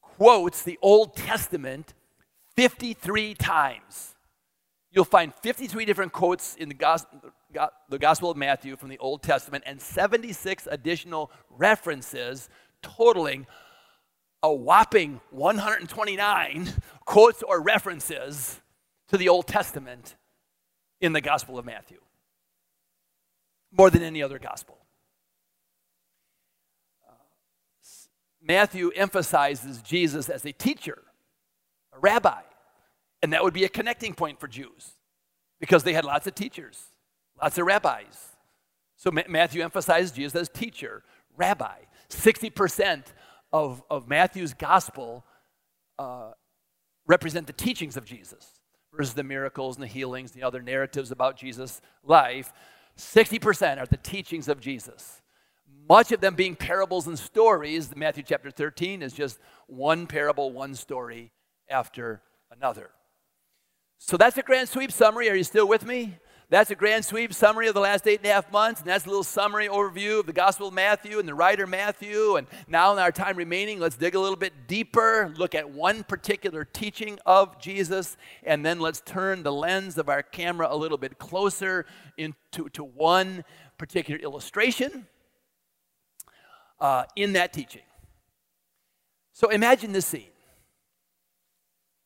quotes 0.00 0.62
the 0.62 0.78
Old 0.80 1.16
Testament 1.16 1.94
53 2.54 3.34
times. 3.34 4.14
You'll 4.92 5.04
find 5.04 5.34
53 5.34 5.84
different 5.84 6.12
quotes 6.12 6.54
in 6.54 6.68
the 6.68 6.74
gospel, 6.74 7.32
the 7.88 7.98
Gospel 7.98 8.30
of 8.30 8.36
Matthew 8.36 8.76
from 8.76 8.88
the 8.88 8.98
Old 8.98 9.22
Testament 9.22 9.64
and 9.66 9.80
76 9.80 10.68
additional 10.70 11.30
references, 11.50 12.48
totaling 12.82 13.46
a 14.42 14.52
whopping 14.52 15.20
129 15.30 16.68
quotes 17.04 17.42
or 17.42 17.60
references 17.60 18.60
to 19.08 19.16
the 19.16 19.28
Old 19.28 19.46
Testament 19.46 20.16
in 21.00 21.12
the 21.12 21.20
Gospel 21.20 21.58
of 21.58 21.64
Matthew. 21.64 22.00
More 23.70 23.90
than 23.90 24.02
any 24.02 24.22
other 24.22 24.38
gospel. 24.38 24.78
Uh, 27.08 27.12
Matthew 28.42 28.90
emphasizes 28.90 29.80
Jesus 29.80 30.28
as 30.28 30.44
a 30.44 30.52
teacher, 30.52 31.02
a 31.94 31.98
rabbi, 31.98 32.42
and 33.22 33.32
that 33.32 33.42
would 33.42 33.54
be 33.54 33.64
a 33.64 33.68
connecting 33.68 34.14
point 34.14 34.40
for 34.40 34.48
Jews 34.48 34.92
because 35.60 35.84
they 35.84 35.92
had 35.92 36.04
lots 36.04 36.26
of 36.26 36.34
teachers, 36.34 36.88
lots 37.40 37.56
of 37.56 37.66
rabbis. 37.66 38.36
So 38.96 39.10
Matthew 39.10 39.62
emphasizes 39.62 40.12
Jesus 40.12 40.34
as 40.34 40.48
teacher, 40.48 41.02
rabbi. 41.36 41.78
60% 42.12 43.04
of, 43.52 43.82
of 43.90 44.08
Matthew's 44.08 44.54
gospel 44.54 45.24
uh, 45.98 46.32
represent 47.06 47.46
the 47.46 47.52
teachings 47.52 47.96
of 47.96 48.04
Jesus 48.04 48.60
versus 48.94 49.14
the 49.14 49.24
miracles 49.24 49.76
and 49.76 49.82
the 49.82 49.88
healings, 49.88 50.32
the 50.32 50.42
other 50.42 50.62
narratives 50.62 51.10
about 51.10 51.36
Jesus' 51.36 51.80
life. 52.04 52.52
60% 52.98 53.78
are 53.78 53.86
the 53.86 53.96
teachings 53.96 54.48
of 54.48 54.60
Jesus. 54.60 55.22
Much 55.88 56.12
of 56.12 56.20
them 56.20 56.34
being 56.34 56.54
parables 56.54 57.06
and 57.06 57.18
stories. 57.18 57.94
Matthew 57.96 58.22
chapter 58.22 58.50
13 58.50 59.02
is 59.02 59.12
just 59.12 59.38
one 59.66 60.06
parable, 60.06 60.52
one 60.52 60.74
story 60.74 61.32
after 61.68 62.22
another. 62.50 62.90
So 63.98 64.16
that's 64.16 64.36
a 64.36 64.42
grand 64.42 64.68
sweep 64.68 64.92
summary. 64.92 65.30
Are 65.30 65.34
you 65.34 65.44
still 65.44 65.66
with 65.66 65.86
me? 65.86 66.18
That's 66.52 66.70
a 66.70 66.74
grand 66.74 67.02
sweep 67.02 67.32
summary 67.32 67.68
of 67.68 67.72
the 67.72 67.80
last 67.80 68.06
eight 68.06 68.18
and 68.18 68.26
a 68.26 68.34
half 68.34 68.52
months, 68.52 68.82
and 68.82 68.90
that's 68.90 69.06
a 69.06 69.08
little 69.08 69.24
summary 69.24 69.68
overview 69.68 70.20
of 70.20 70.26
the 70.26 70.34
Gospel 70.34 70.68
of 70.68 70.74
Matthew 70.74 71.18
and 71.18 71.26
the 71.26 71.32
writer 71.32 71.66
Matthew. 71.66 72.36
And 72.36 72.46
now, 72.68 72.92
in 72.92 72.98
our 72.98 73.10
time 73.10 73.38
remaining, 73.38 73.80
let's 73.80 73.96
dig 73.96 74.14
a 74.14 74.20
little 74.20 74.36
bit 74.36 74.66
deeper, 74.66 75.32
look 75.38 75.54
at 75.54 75.70
one 75.70 76.04
particular 76.04 76.66
teaching 76.66 77.18
of 77.24 77.58
Jesus, 77.58 78.18
and 78.42 78.66
then 78.66 78.80
let's 78.80 79.00
turn 79.00 79.42
the 79.42 79.50
lens 79.50 79.96
of 79.96 80.10
our 80.10 80.22
camera 80.22 80.68
a 80.70 80.76
little 80.76 80.98
bit 80.98 81.18
closer 81.18 81.86
into 82.18 82.68
to 82.74 82.84
one 82.84 83.44
particular 83.78 84.20
illustration 84.20 85.06
uh, 86.80 87.04
in 87.16 87.32
that 87.32 87.54
teaching. 87.54 87.80
So 89.32 89.48
imagine 89.48 89.92
this 89.92 90.04
scene. 90.04 90.26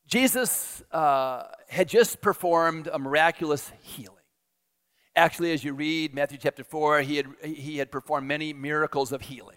Jesus 0.06 0.84
uh, 0.92 1.48
had 1.68 1.88
just 1.88 2.20
performed 2.20 2.86
a 2.86 2.96
miraculous 3.00 3.72
healing. 3.82 4.15
Actually, 5.16 5.52
as 5.52 5.64
you 5.64 5.72
read 5.72 6.14
Matthew 6.14 6.36
chapter 6.36 6.62
4, 6.62 7.00
he 7.00 7.16
had, 7.16 7.26
he 7.42 7.78
had 7.78 7.90
performed 7.90 8.28
many 8.28 8.52
miracles 8.52 9.12
of 9.12 9.22
healing. 9.22 9.56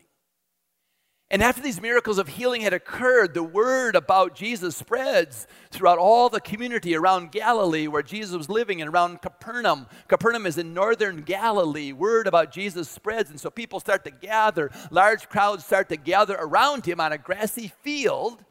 And 1.29 1.43
after 1.43 1.61
these 1.61 1.81
miracles 1.81 2.17
of 2.17 2.29
healing 2.29 2.61
had 2.61 2.73
occurred, 2.73 3.33
the 3.33 3.43
word 3.43 3.95
about 3.95 4.35
Jesus 4.35 4.77
spreads 4.77 5.47
throughout 5.69 5.99
all 5.99 6.29
the 6.29 6.39
community 6.39 6.95
around 6.95 7.31
Galilee 7.31 7.87
where 7.87 8.01
Jesus 8.01 8.35
was 8.35 8.49
living 8.49 8.81
and 8.81 8.89
around 8.89 9.21
Capernaum. 9.21 9.85
Capernaum 10.07 10.47
is 10.47 10.57
in 10.57 10.73
northern 10.73 11.21
Galilee. 11.21 11.91
Word 11.91 12.25
about 12.25 12.51
Jesus 12.51 12.89
spreads, 12.89 13.29
and 13.29 13.39
so 13.39 13.51
people 13.51 13.79
start 13.79 14.05
to 14.05 14.11
gather. 14.11 14.71
Large 14.89 15.29
crowds 15.29 15.65
start 15.65 15.89
to 15.89 15.97
gather 15.97 16.35
around 16.39 16.85
him 16.85 16.99
on 16.99 17.11
a 17.11 17.17
grassy 17.17 17.71
field. 17.83 18.43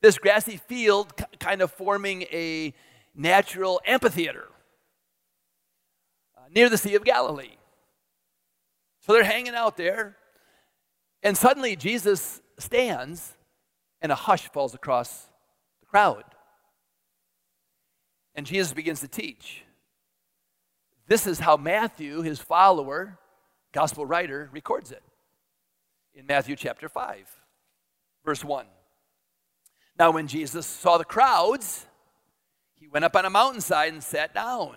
This 0.00 0.18
grassy 0.18 0.58
field 0.58 1.12
kind 1.40 1.62
of 1.62 1.72
forming 1.72 2.22
a 2.24 2.74
natural 3.16 3.80
amphitheater 3.86 4.48
near 6.54 6.68
the 6.68 6.78
Sea 6.78 6.94
of 6.94 7.04
Galilee. 7.04 7.56
So 9.00 9.12
they're 9.12 9.24
hanging 9.24 9.54
out 9.54 9.76
there, 9.76 10.16
and 11.22 11.36
suddenly 11.36 11.76
Jesus 11.76 12.40
stands, 12.58 13.34
and 14.00 14.12
a 14.12 14.16
hush 14.16 14.48
falls 14.50 14.74
across 14.74 15.26
the 15.80 15.86
crowd. 15.86 16.24
And 18.34 18.46
Jesus 18.46 18.72
begins 18.72 19.00
to 19.00 19.08
teach. 19.08 19.64
This 21.06 21.26
is 21.26 21.40
how 21.40 21.56
Matthew, 21.56 22.20
his 22.22 22.38
follower, 22.38 23.18
gospel 23.72 24.04
writer, 24.04 24.50
records 24.52 24.92
it 24.92 25.02
in 26.14 26.26
Matthew 26.26 26.54
chapter 26.54 26.88
5, 26.88 27.26
verse 28.24 28.44
1. 28.44 28.66
Now, 29.98 30.10
when 30.10 30.28
Jesus 30.28 30.66
saw 30.66 30.98
the 30.98 31.04
crowds, 31.04 31.86
he 32.74 32.86
went 32.86 33.04
up 33.04 33.16
on 33.16 33.24
a 33.24 33.30
mountainside 33.30 33.92
and 33.92 34.02
sat 34.02 34.34
down. 34.34 34.76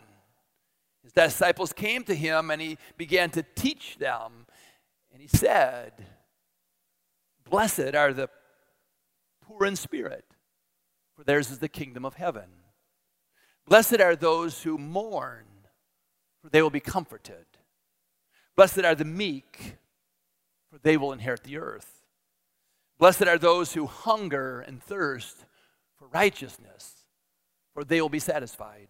His 1.03 1.13
disciples 1.13 1.73
came 1.73 2.03
to 2.03 2.15
him 2.15 2.51
and 2.51 2.61
he 2.61 2.77
began 2.97 3.29
to 3.31 3.43
teach 3.55 3.97
them. 3.97 4.45
And 5.11 5.21
he 5.21 5.27
said, 5.27 5.93
Blessed 7.49 7.95
are 7.95 8.13
the 8.13 8.29
poor 9.41 9.65
in 9.65 9.75
spirit, 9.75 10.25
for 11.15 11.23
theirs 11.23 11.49
is 11.49 11.59
the 11.59 11.67
kingdom 11.67 12.05
of 12.05 12.15
heaven. 12.15 12.49
Blessed 13.67 13.99
are 13.99 14.15
those 14.15 14.63
who 14.63 14.77
mourn, 14.77 15.45
for 16.41 16.49
they 16.49 16.61
will 16.61 16.69
be 16.69 16.79
comforted. 16.79 17.45
Blessed 18.55 18.79
are 18.79 18.95
the 18.95 19.05
meek, 19.05 19.77
for 20.69 20.77
they 20.77 20.97
will 20.97 21.11
inherit 21.11 21.43
the 21.43 21.57
earth. 21.57 22.03
Blessed 22.99 23.23
are 23.23 23.37
those 23.37 23.73
who 23.73 23.87
hunger 23.87 24.61
and 24.61 24.81
thirst 24.81 25.45
for 25.97 26.07
righteousness, 26.07 27.05
for 27.73 27.83
they 27.83 28.01
will 28.01 28.09
be 28.09 28.19
satisfied 28.19 28.89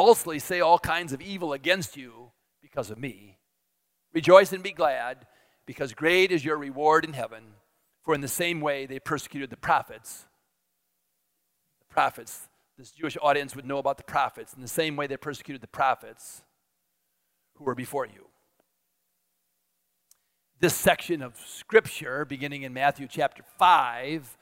falsely 0.00 0.38
say 0.38 0.60
all 0.62 0.78
kinds 0.78 1.12
of 1.12 1.20
evil 1.20 1.52
against 1.52 1.94
you 1.94 2.30
because 2.62 2.90
of 2.90 2.96
me. 2.96 3.36
Rejoice 4.14 4.50
and 4.50 4.62
be 4.62 4.72
glad, 4.72 5.26
because 5.66 5.92
great 5.92 6.32
is 6.32 6.42
your 6.42 6.56
reward 6.56 7.04
in 7.04 7.12
heaven. 7.12 7.42
For 8.02 8.14
in 8.14 8.22
the 8.22 8.26
same 8.26 8.62
way 8.62 8.86
they 8.86 8.98
persecuted 8.98 9.50
the 9.50 9.58
prophets. 9.58 10.24
The 11.80 11.92
prophets, 11.92 12.48
this 12.78 12.92
Jewish 12.92 13.18
audience 13.20 13.54
would 13.54 13.66
know 13.66 13.76
about 13.76 13.98
the 13.98 14.04
prophets. 14.04 14.54
In 14.54 14.62
the 14.62 14.68
same 14.68 14.96
way 14.96 15.06
they 15.06 15.18
persecuted 15.18 15.60
the 15.60 15.66
prophets 15.66 16.44
who 17.56 17.64
were 17.64 17.74
before 17.74 18.06
you. 18.06 18.28
This 20.60 20.74
section 20.74 21.20
of 21.20 21.36
scripture, 21.36 22.24
beginning 22.24 22.62
in 22.62 22.72
Matthew 22.72 23.06
chapter 23.06 23.42
5, 23.58 24.38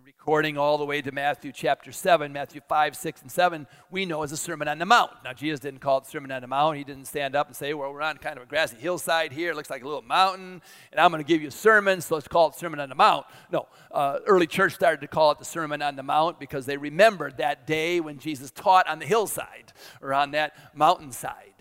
and 0.00 0.06
recording 0.06 0.56
all 0.56 0.78
the 0.78 0.84
way 0.84 1.02
to 1.02 1.12
Matthew 1.12 1.52
chapter 1.52 1.92
7, 1.92 2.32
Matthew 2.32 2.62
5, 2.66 2.96
6, 2.96 3.20
and 3.20 3.30
7, 3.30 3.66
we 3.90 4.06
know 4.06 4.22
as 4.22 4.32
a 4.32 4.36
Sermon 4.36 4.66
on 4.66 4.78
the 4.78 4.86
Mount. 4.86 5.10
Now, 5.24 5.34
Jesus 5.34 5.60
didn't 5.60 5.80
call 5.80 5.98
it 5.98 6.06
Sermon 6.06 6.32
on 6.32 6.40
the 6.40 6.46
Mount. 6.46 6.78
He 6.78 6.84
didn't 6.84 7.04
stand 7.04 7.36
up 7.36 7.48
and 7.48 7.56
say, 7.56 7.74
Well, 7.74 7.92
we're 7.92 8.00
on 8.00 8.16
kind 8.16 8.38
of 8.38 8.44
a 8.44 8.46
grassy 8.46 8.78
hillside 8.78 9.30
here. 9.30 9.50
It 9.50 9.56
looks 9.56 9.68
like 9.68 9.82
a 9.82 9.84
little 9.84 10.00
mountain, 10.00 10.62
and 10.90 11.00
I'm 11.00 11.10
going 11.10 11.22
to 11.22 11.28
give 11.28 11.42
you 11.42 11.48
a 11.48 11.50
sermon, 11.50 12.00
so 12.00 12.14
let's 12.14 12.28
call 12.28 12.48
it 12.48 12.54
Sermon 12.54 12.80
on 12.80 12.88
the 12.88 12.94
Mount. 12.94 13.26
No, 13.52 13.68
uh, 13.90 14.20
early 14.26 14.46
church 14.46 14.72
started 14.72 15.02
to 15.02 15.08
call 15.08 15.32
it 15.32 15.38
the 15.38 15.44
Sermon 15.44 15.82
on 15.82 15.96
the 15.96 16.02
Mount 16.02 16.40
because 16.40 16.64
they 16.64 16.78
remembered 16.78 17.36
that 17.36 17.66
day 17.66 18.00
when 18.00 18.18
Jesus 18.18 18.50
taught 18.50 18.88
on 18.88 19.00
the 19.00 19.06
hillside 19.06 19.72
or 20.00 20.14
on 20.14 20.30
that 20.30 20.54
mountainside. 20.74 21.52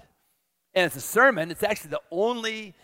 And 0.74 0.86
it's 0.86 0.96
a 0.96 1.02
sermon, 1.02 1.52
it's 1.52 1.64
actually 1.64 1.90
the 1.90 2.02
only 2.10 2.76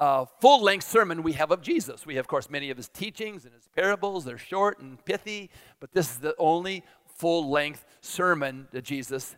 uh, 0.00 0.24
full 0.40 0.62
length 0.62 0.86
sermon 0.86 1.22
we 1.22 1.34
have 1.34 1.50
of 1.50 1.60
Jesus. 1.60 2.06
We 2.06 2.16
have, 2.16 2.24
of 2.24 2.28
course, 2.28 2.48
many 2.48 2.70
of 2.70 2.76
his 2.78 2.88
teachings 2.88 3.44
and 3.44 3.54
his 3.54 3.68
parables. 3.76 4.24
They're 4.24 4.38
short 4.38 4.80
and 4.80 5.02
pithy, 5.04 5.50
but 5.78 5.92
this 5.92 6.10
is 6.10 6.16
the 6.16 6.34
only 6.38 6.82
full 7.04 7.50
length 7.50 7.84
sermon 8.00 8.66
that 8.72 8.82
Jesus 8.82 9.36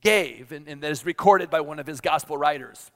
gave 0.00 0.50
and, 0.50 0.66
and 0.66 0.82
that 0.82 0.90
is 0.90 1.04
recorded 1.04 1.50
by 1.50 1.60
one 1.60 1.78
of 1.78 1.86
his 1.86 2.00
gospel 2.00 2.38
writers. 2.38 2.90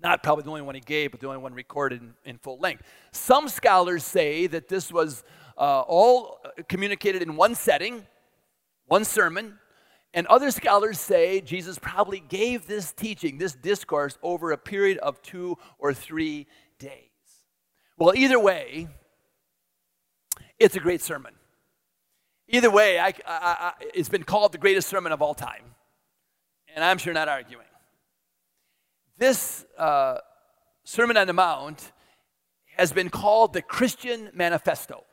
Not 0.00 0.22
probably 0.22 0.44
the 0.44 0.50
only 0.50 0.62
one 0.62 0.76
he 0.76 0.80
gave, 0.80 1.10
but 1.10 1.20
the 1.20 1.26
only 1.26 1.40
one 1.40 1.52
recorded 1.52 2.00
in, 2.00 2.14
in 2.24 2.38
full 2.38 2.58
length. 2.58 2.84
Some 3.10 3.48
scholars 3.48 4.04
say 4.04 4.46
that 4.46 4.68
this 4.68 4.92
was 4.92 5.24
uh, 5.58 5.80
all 5.80 6.40
communicated 6.68 7.20
in 7.20 7.36
one 7.36 7.54
setting, 7.54 8.06
one 8.86 9.04
sermon, 9.04 9.58
And 10.12 10.26
other 10.26 10.50
scholars 10.50 10.98
say 10.98 11.40
Jesus 11.40 11.78
probably 11.78 12.20
gave 12.20 12.66
this 12.66 12.92
teaching, 12.92 13.38
this 13.38 13.54
discourse, 13.54 14.18
over 14.22 14.50
a 14.50 14.58
period 14.58 14.98
of 14.98 15.22
two 15.22 15.56
or 15.78 15.94
three 15.94 16.46
days. 16.78 17.10
Well, 17.96 18.14
either 18.16 18.40
way, 18.40 18.88
it's 20.58 20.74
a 20.74 20.80
great 20.80 21.00
sermon. 21.00 21.34
Either 22.48 22.70
way, 22.70 22.98
I, 22.98 23.08
I, 23.08 23.12
I, 23.26 23.72
it's 23.94 24.08
been 24.08 24.24
called 24.24 24.52
the 24.52 24.58
greatest 24.58 24.88
sermon 24.88 25.12
of 25.12 25.22
all 25.22 25.34
time. 25.34 25.62
And 26.74 26.84
I'm 26.84 26.98
sure 26.98 27.12
not 27.12 27.28
arguing. 27.28 27.66
This 29.18 29.64
uh, 29.78 30.18
Sermon 30.84 31.16
on 31.16 31.26
the 31.26 31.32
Mount 31.32 31.92
has 32.76 32.92
been 32.92 33.10
called 33.10 33.52
the 33.52 33.62
Christian 33.62 34.30
Manifesto. 34.34 35.04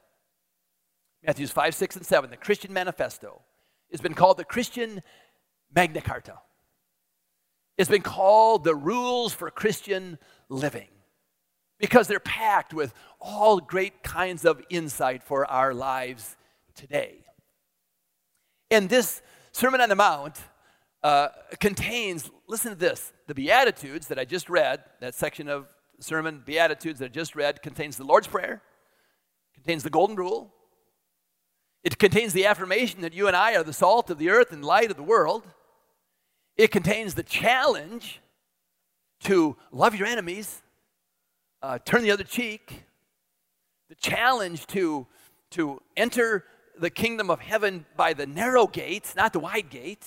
Matthews 1.25 1.51
5, 1.51 1.75
6, 1.75 1.95
and 1.97 2.05
7, 2.05 2.29
the 2.29 2.37
Christian 2.37 2.73
Manifesto. 2.73 3.41
It's 3.89 4.01
been 4.01 4.13
called 4.13 4.37
the 4.37 4.45
Christian 4.45 5.01
Magna 5.73 6.01
Carta. 6.01 6.39
It's 7.77 7.89
been 7.89 8.01
called 8.01 8.63
the 8.63 8.75
rules 8.75 9.33
for 9.33 9.49
Christian 9.51 10.17
living 10.49 10.87
because 11.79 12.07
they're 12.07 12.19
packed 12.19 12.73
with 12.73 12.93
all 13.21 13.59
great 13.59 14.01
kinds 14.03 14.45
of 14.45 14.61
insight 14.69 15.23
for 15.23 15.45
our 15.45 15.73
lives 15.73 16.35
today. 16.75 17.25
And 18.71 18.89
this 18.89 19.21
Sermon 19.51 19.79
on 19.79 19.89
the 19.89 19.95
Mount 19.95 20.39
uh, 21.03 21.29
contains, 21.59 22.29
listen 22.47 22.71
to 22.71 22.77
this, 22.77 23.13
the 23.27 23.35
Beatitudes 23.35 24.07
that 24.07 24.19
I 24.19 24.25
just 24.25 24.49
read, 24.49 24.83
that 24.99 25.15
section 25.15 25.47
of 25.47 25.67
sermon, 25.99 26.43
Beatitudes 26.45 26.99
that 26.99 27.05
I 27.05 27.09
just 27.09 27.35
read, 27.35 27.61
contains 27.61 27.97
the 27.97 28.03
Lord's 28.03 28.27
Prayer, 28.27 28.61
contains 29.53 29.83
the 29.83 29.89
Golden 29.89 30.15
Rule, 30.15 30.53
it 31.87 31.97
contains 31.97 32.33
the 32.33 32.45
affirmation 32.45 32.99
that 32.99 33.13
you 33.13 33.27
and 33.27 33.35
I 33.35 33.55
are 33.55 33.63
the 33.63 33.71
salt 33.71 34.09
of 34.09 34.17
the 34.17 34.29
earth 34.29 34.51
and 34.51 34.61
light 34.61 34.91
of 34.91 34.97
the 34.97 35.03
world. 35.03 35.47
It 36.57 36.69
contains 36.69 37.13
the 37.13 37.23
challenge 37.23 38.19
to 39.21 39.55
love 39.71 39.95
your 39.95 40.05
enemies, 40.05 40.63
uh, 41.61 41.79
turn 41.79 42.03
the 42.03 42.11
other 42.11 42.25
cheek, 42.25 42.83
the 43.87 43.95
challenge 43.95 44.67
to, 44.67 45.07
to 45.51 45.81
enter 45.95 46.43
the 46.77 46.89
kingdom 46.89 47.29
of 47.29 47.39
heaven 47.39 47.85
by 47.95 48.11
the 48.11 48.25
narrow 48.27 48.67
gates, 48.67 49.15
not 49.15 49.31
the 49.31 49.39
wide 49.39 49.69
gate, 49.69 50.05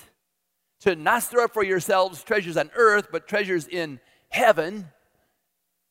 to 0.81 0.95
not 0.95 1.23
store 1.23 1.45
up 1.45 1.55
for 1.55 1.65
yourselves 1.65 2.23
treasures 2.23 2.59
on 2.59 2.71
earth, 2.77 3.09
but 3.11 3.27
treasures 3.27 3.67
in 3.67 4.01
heaven. 4.29 4.87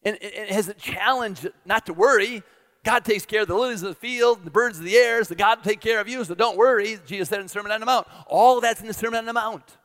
And 0.03 0.19
it 0.22 0.51
has 0.51 0.67
a 0.67 0.75
challenge 0.75 1.48
not 1.65 1.88
to 1.88 1.93
worry. 1.93 2.43
God 2.83 3.03
takes 3.03 3.25
care 3.25 3.41
of 3.41 3.48
the 3.48 3.55
lilies 3.55 3.83
of 3.83 3.89
the 3.89 3.95
field, 3.95 4.45
the 4.45 4.51
birds 4.51 4.79
of 4.79 4.86
the 4.86 4.95
air, 4.95 5.24
so 5.24 5.36
God 5.36 5.59
will 5.59 5.65
take 5.65 5.81
care 5.81 6.00
of 6.00 6.07
you, 6.07 6.24
so 6.24 6.33
don't 6.33 6.57
worry. 6.57 6.98
Jesus 7.05 7.29
said 7.29 7.39
in 7.39 7.45
the 7.45 7.50
Sermon 7.50 7.71
on 7.71 7.79
the 7.79 7.86
Mount. 7.86 8.07
All 8.25 8.62
that's 8.62 8.81
in 8.81 8.88
the 8.88 8.93
Sermon 8.93 9.19
on 9.19 9.25
the 9.25 9.33
Mount. 9.33 9.77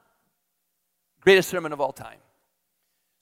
Greatest 1.20 1.48
sermon 1.48 1.72
of 1.72 1.80
all 1.80 1.92
time. 1.92 2.18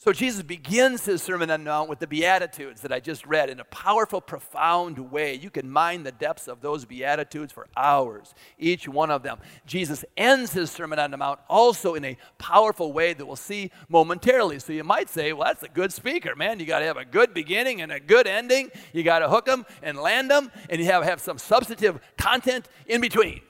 So 0.05 0.13
Jesus 0.13 0.43
begins 0.43 1.05
his 1.05 1.23
Sermon 1.23 1.49
on 1.49 1.63
the 1.63 1.71
Mount 1.71 1.89
with 1.89 2.01
the 2.01 2.09
Beatitudes 2.09 2.81
that 2.81 2.91
I 2.91 2.99
just 2.99 3.25
read 3.25 3.49
in 3.49 3.61
a 3.61 3.65
powerful, 3.67 4.21
profound 4.21 4.99
way. 4.99 5.35
You 5.37 5.49
can 5.49 5.71
mine 5.71 6.03
the 6.03 6.11
depths 6.11 6.49
of 6.49 6.61
those 6.61 6.85
Beatitudes 6.85 7.53
for 7.53 7.69
hours, 7.77 8.35
each 8.59 8.89
one 8.89 9.13
of 9.13 9.23
them. 9.23 9.39
Jesus 9.65 10.05
ends 10.17 10.55
his 10.55 10.73
Sermon 10.73 10.99
on 10.99 11.13
the 11.13 11.17
Mount 11.17 11.39
also 11.49 11.95
in 11.95 12.05
a 12.05 12.17
powerful 12.37 12.93
way 12.93 13.15
that 13.15 13.25
we'll 13.25 13.37
see 13.37 13.71
momentarily. 13.89 14.59
So 14.59 14.73
you 14.73 14.83
might 14.83 15.09
say, 15.09 15.33
well, 15.33 15.47
that's 15.47 15.63
a 15.63 15.69
good 15.69 15.93
speaker, 15.93 16.35
man. 16.35 16.59
You 16.59 16.67
got 16.67 16.81
to 16.81 16.87
have 16.87 16.97
a 16.97 17.05
good 17.05 17.33
beginning 17.33 17.81
and 17.81 17.93
a 17.93 18.01
good 18.01 18.27
ending. 18.27 18.73
You 18.93 19.05
got 19.05 19.21
to 19.21 19.29
hook 19.29 19.47
them 19.47 19.65
and 19.85 19.97
land 19.97 20.33
them, 20.33 20.51
and 20.69 20.81
you 20.81 20.87
have, 20.87 21.05
have 21.05 21.21
some 21.21 21.39
substantive 21.39 22.01
content 22.19 22.67
in 22.89 23.01
between. 23.01 23.41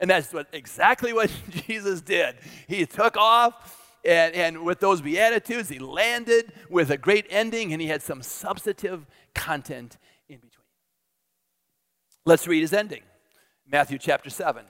And 0.00 0.08
that's 0.08 0.32
what, 0.32 0.46
exactly 0.54 1.12
what 1.12 1.30
Jesus 1.66 2.00
did. 2.00 2.36
He 2.66 2.86
took 2.86 3.18
off 3.18 3.77
and, 4.04 4.34
and 4.34 4.64
with 4.64 4.80
those 4.80 5.00
Beatitudes, 5.00 5.68
he 5.68 5.78
landed 5.78 6.52
with 6.70 6.90
a 6.90 6.96
great 6.96 7.26
ending 7.30 7.72
and 7.72 7.82
he 7.82 7.88
had 7.88 8.02
some 8.02 8.22
substantive 8.22 9.06
content 9.34 9.98
in 10.28 10.36
between. 10.36 10.64
Let's 12.24 12.46
read 12.46 12.60
his 12.60 12.72
ending 12.72 13.02
Matthew 13.66 13.98
chapter 13.98 14.30
7, 14.30 14.64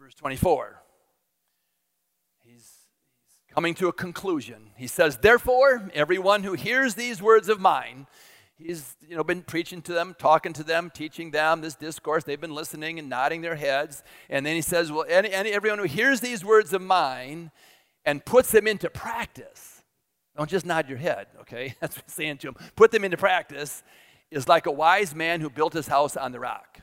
verse 0.00 0.14
24. 0.14 0.82
He's, 2.44 2.72
coming 3.52 3.74
to 3.74 3.88
a 3.88 3.92
conclusion. 3.92 4.70
He 4.76 4.86
says, 4.86 5.18
Therefore, 5.18 5.90
everyone 5.94 6.42
who 6.42 6.54
hears 6.54 6.94
these 6.94 7.22
words 7.22 7.48
of 7.48 7.60
mine, 7.60 8.06
he's 8.58 8.96
you 9.06 9.16
know 9.16 9.24
been 9.24 9.42
preaching 9.42 9.80
to 9.82 9.92
them 9.92 10.14
talking 10.18 10.52
to 10.52 10.64
them 10.64 10.90
teaching 10.92 11.30
them 11.30 11.60
this 11.60 11.76
discourse 11.76 12.24
they've 12.24 12.40
been 12.40 12.54
listening 12.54 12.98
and 12.98 13.08
nodding 13.08 13.40
their 13.40 13.54
heads 13.54 14.02
and 14.28 14.44
then 14.44 14.56
he 14.56 14.60
says 14.60 14.90
well 14.90 15.06
any, 15.08 15.30
any, 15.30 15.50
everyone 15.50 15.78
who 15.78 15.84
hears 15.84 16.20
these 16.20 16.44
words 16.44 16.72
of 16.72 16.82
mine 16.82 17.52
and 18.04 18.24
puts 18.24 18.50
them 18.50 18.66
into 18.66 18.88
practice, 18.90 19.82
don't 20.36 20.48
just 20.48 20.66
nod 20.66 20.88
your 20.88 20.98
head, 20.98 21.26
okay? 21.40 21.74
That's 21.80 21.96
what 21.96 22.04
I'm 22.06 22.12
saying 22.12 22.38
to 22.38 22.48
him. 22.48 22.56
Put 22.76 22.90
them 22.90 23.04
into 23.04 23.16
practice 23.16 23.82
is 24.30 24.46
like 24.46 24.66
a 24.66 24.72
wise 24.72 25.14
man 25.14 25.40
who 25.40 25.50
built 25.50 25.72
his 25.72 25.88
house 25.88 26.16
on 26.16 26.32
the 26.32 26.40
rock. 26.40 26.80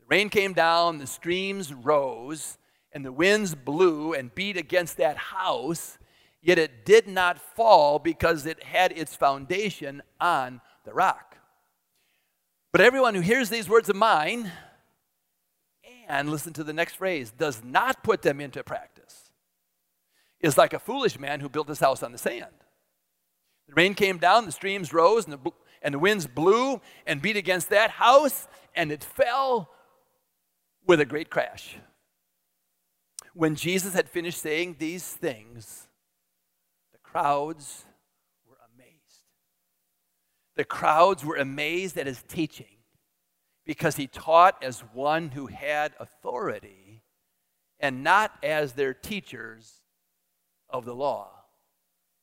The 0.00 0.06
rain 0.08 0.28
came 0.28 0.52
down, 0.52 0.98
the 0.98 1.06
streams 1.06 1.72
rose, 1.72 2.58
and 2.92 3.04
the 3.04 3.12
winds 3.12 3.54
blew 3.54 4.12
and 4.12 4.34
beat 4.34 4.56
against 4.56 4.96
that 4.96 5.16
house, 5.16 5.98
yet 6.42 6.58
it 6.58 6.84
did 6.84 7.06
not 7.06 7.38
fall 7.38 7.98
because 7.98 8.44
it 8.44 8.62
had 8.62 8.92
its 8.92 9.14
foundation 9.14 10.02
on 10.20 10.60
the 10.84 10.92
rock. 10.92 11.36
But 12.72 12.80
everyone 12.80 13.14
who 13.14 13.20
hears 13.20 13.48
these 13.48 13.68
words 13.68 13.88
of 13.88 13.96
mine, 13.96 14.50
and 16.06 16.30
listen 16.30 16.52
to 16.54 16.64
the 16.64 16.72
next 16.72 16.96
phrase, 16.96 17.30
does 17.30 17.62
not 17.64 18.02
put 18.02 18.22
them 18.22 18.40
into 18.40 18.62
practice 18.62 18.97
is 20.40 20.58
like 20.58 20.72
a 20.72 20.78
foolish 20.78 21.18
man 21.18 21.40
who 21.40 21.48
built 21.48 21.68
his 21.68 21.80
house 21.80 22.02
on 22.02 22.12
the 22.12 22.18
sand. 22.18 22.46
The 23.68 23.74
rain 23.74 23.94
came 23.94 24.18
down, 24.18 24.46
the 24.46 24.52
streams 24.52 24.92
rose, 24.92 25.24
and 25.24 25.34
the, 25.34 25.50
and 25.82 25.94
the 25.94 25.98
winds 25.98 26.26
blew 26.26 26.80
and 27.06 27.20
beat 27.20 27.36
against 27.36 27.70
that 27.70 27.90
house, 27.90 28.48
and 28.74 28.90
it 28.90 29.04
fell 29.04 29.70
with 30.86 31.00
a 31.00 31.04
great 31.04 31.30
crash. 31.30 31.76
When 33.34 33.54
Jesus 33.54 33.94
had 33.94 34.08
finished 34.08 34.40
saying 34.40 34.76
these 34.78 35.04
things, 35.04 35.86
the 36.92 36.98
crowds 36.98 37.84
were 38.48 38.56
amazed. 38.74 39.26
The 40.56 40.64
crowds 40.64 41.24
were 41.24 41.36
amazed 41.36 41.98
at 41.98 42.06
his 42.06 42.22
teaching 42.26 42.78
because 43.66 43.96
he 43.96 44.06
taught 44.06 44.62
as 44.62 44.80
one 44.80 45.28
who 45.28 45.46
had 45.46 45.92
authority 46.00 47.02
and 47.78 48.02
not 48.02 48.32
as 48.42 48.72
their 48.72 48.94
teachers 48.94 49.82
of 50.70 50.84
the 50.84 50.94
law. 50.94 51.30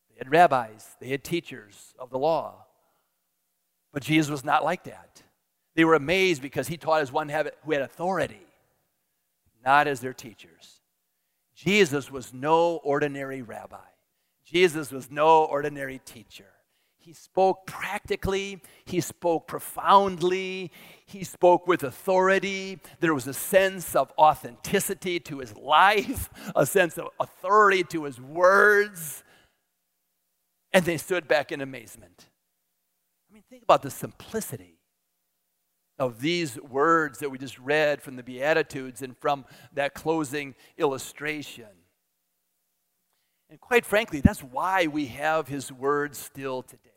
They 0.10 0.16
had 0.18 0.32
rabbis, 0.32 0.96
they 1.00 1.10
had 1.10 1.24
teachers 1.24 1.94
of 2.00 2.10
the 2.10 2.20
law. 2.20 2.66
But 3.92 4.04
Jesus 4.04 4.30
was 4.30 4.44
not 4.44 4.64
like 4.64 4.84
that. 4.86 5.24
They 5.76 5.86
were 5.86 5.96
amazed 5.96 6.42
because 6.42 6.68
he 6.68 6.78
taught 6.78 7.02
as 7.02 7.12
one 7.12 7.30
who 7.30 7.72
had 7.72 7.82
authority, 7.82 8.46
not 9.64 9.88
as 9.88 10.00
their 10.00 10.14
teachers. 10.14 10.82
Jesus 11.56 12.12
was 12.12 12.34
no 12.34 12.78
ordinary 12.78 13.42
rabbi. 13.42 13.78
Jesus 14.46 14.92
was 14.92 15.10
no 15.10 15.46
ordinary 15.46 16.00
teacher. 16.06 16.46
He 17.06 17.14
spoke 17.14 17.68
practically, 17.68 18.64
he 18.84 19.00
spoke 19.00 19.48
profoundly, 19.48 20.72
he 21.06 21.24
spoke 21.24 21.68
with 21.68 21.84
authority. 21.84 22.80
There 23.00 23.14
was 23.14 23.28
a 23.28 23.34
sense 23.34 23.96
of 23.96 24.12
authenticity 24.18 25.20
to 25.20 25.38
his 25.38 25.56
life, 25.56 26.32
a 26.56 26.66
sense 26.66 26.98
of 26.98 27.10
authority 27.20 27.84
to 27.84 28.06
his 28.06 28.20
words. 28.20 29.24
And 30.74 30.84
they 30.84 30.98
stood 30.98 31.28
back 31.28 31.52
in 31.52 31.62
amazement. 31.62 32.26
I 33.30 33.34
mean, 33.36 33.44
think 33.52 33.62
about 33.62 33.84
the 33.84 33.92
simplicity 33.92 34.80
of 36.00 36.22
these 36.22 36.60
words 36.60 37.20
that 37.20 37.30
we 37.30 37.38
just 37.38 37.60
read 37.60 38.02
from 38.02 38.16
the 38.16 38.24
Beatitudes 38.24 39.04
and 39.04 39.16
from 39.16 39.46
that 39.74 39.94
closing 39.94 40.56
illustration. 40.76 41.68
And 43.48 43.62
quite 43.62 43.86
frankly, 43.86 44.22
that's 44.22 44.42
why 44.42 44.88
we 44.88 45.06
have 45.06 45.48
his 45.48 45.72
words 45.72 46.18
still 46.18 46.64
today 46.64 46.95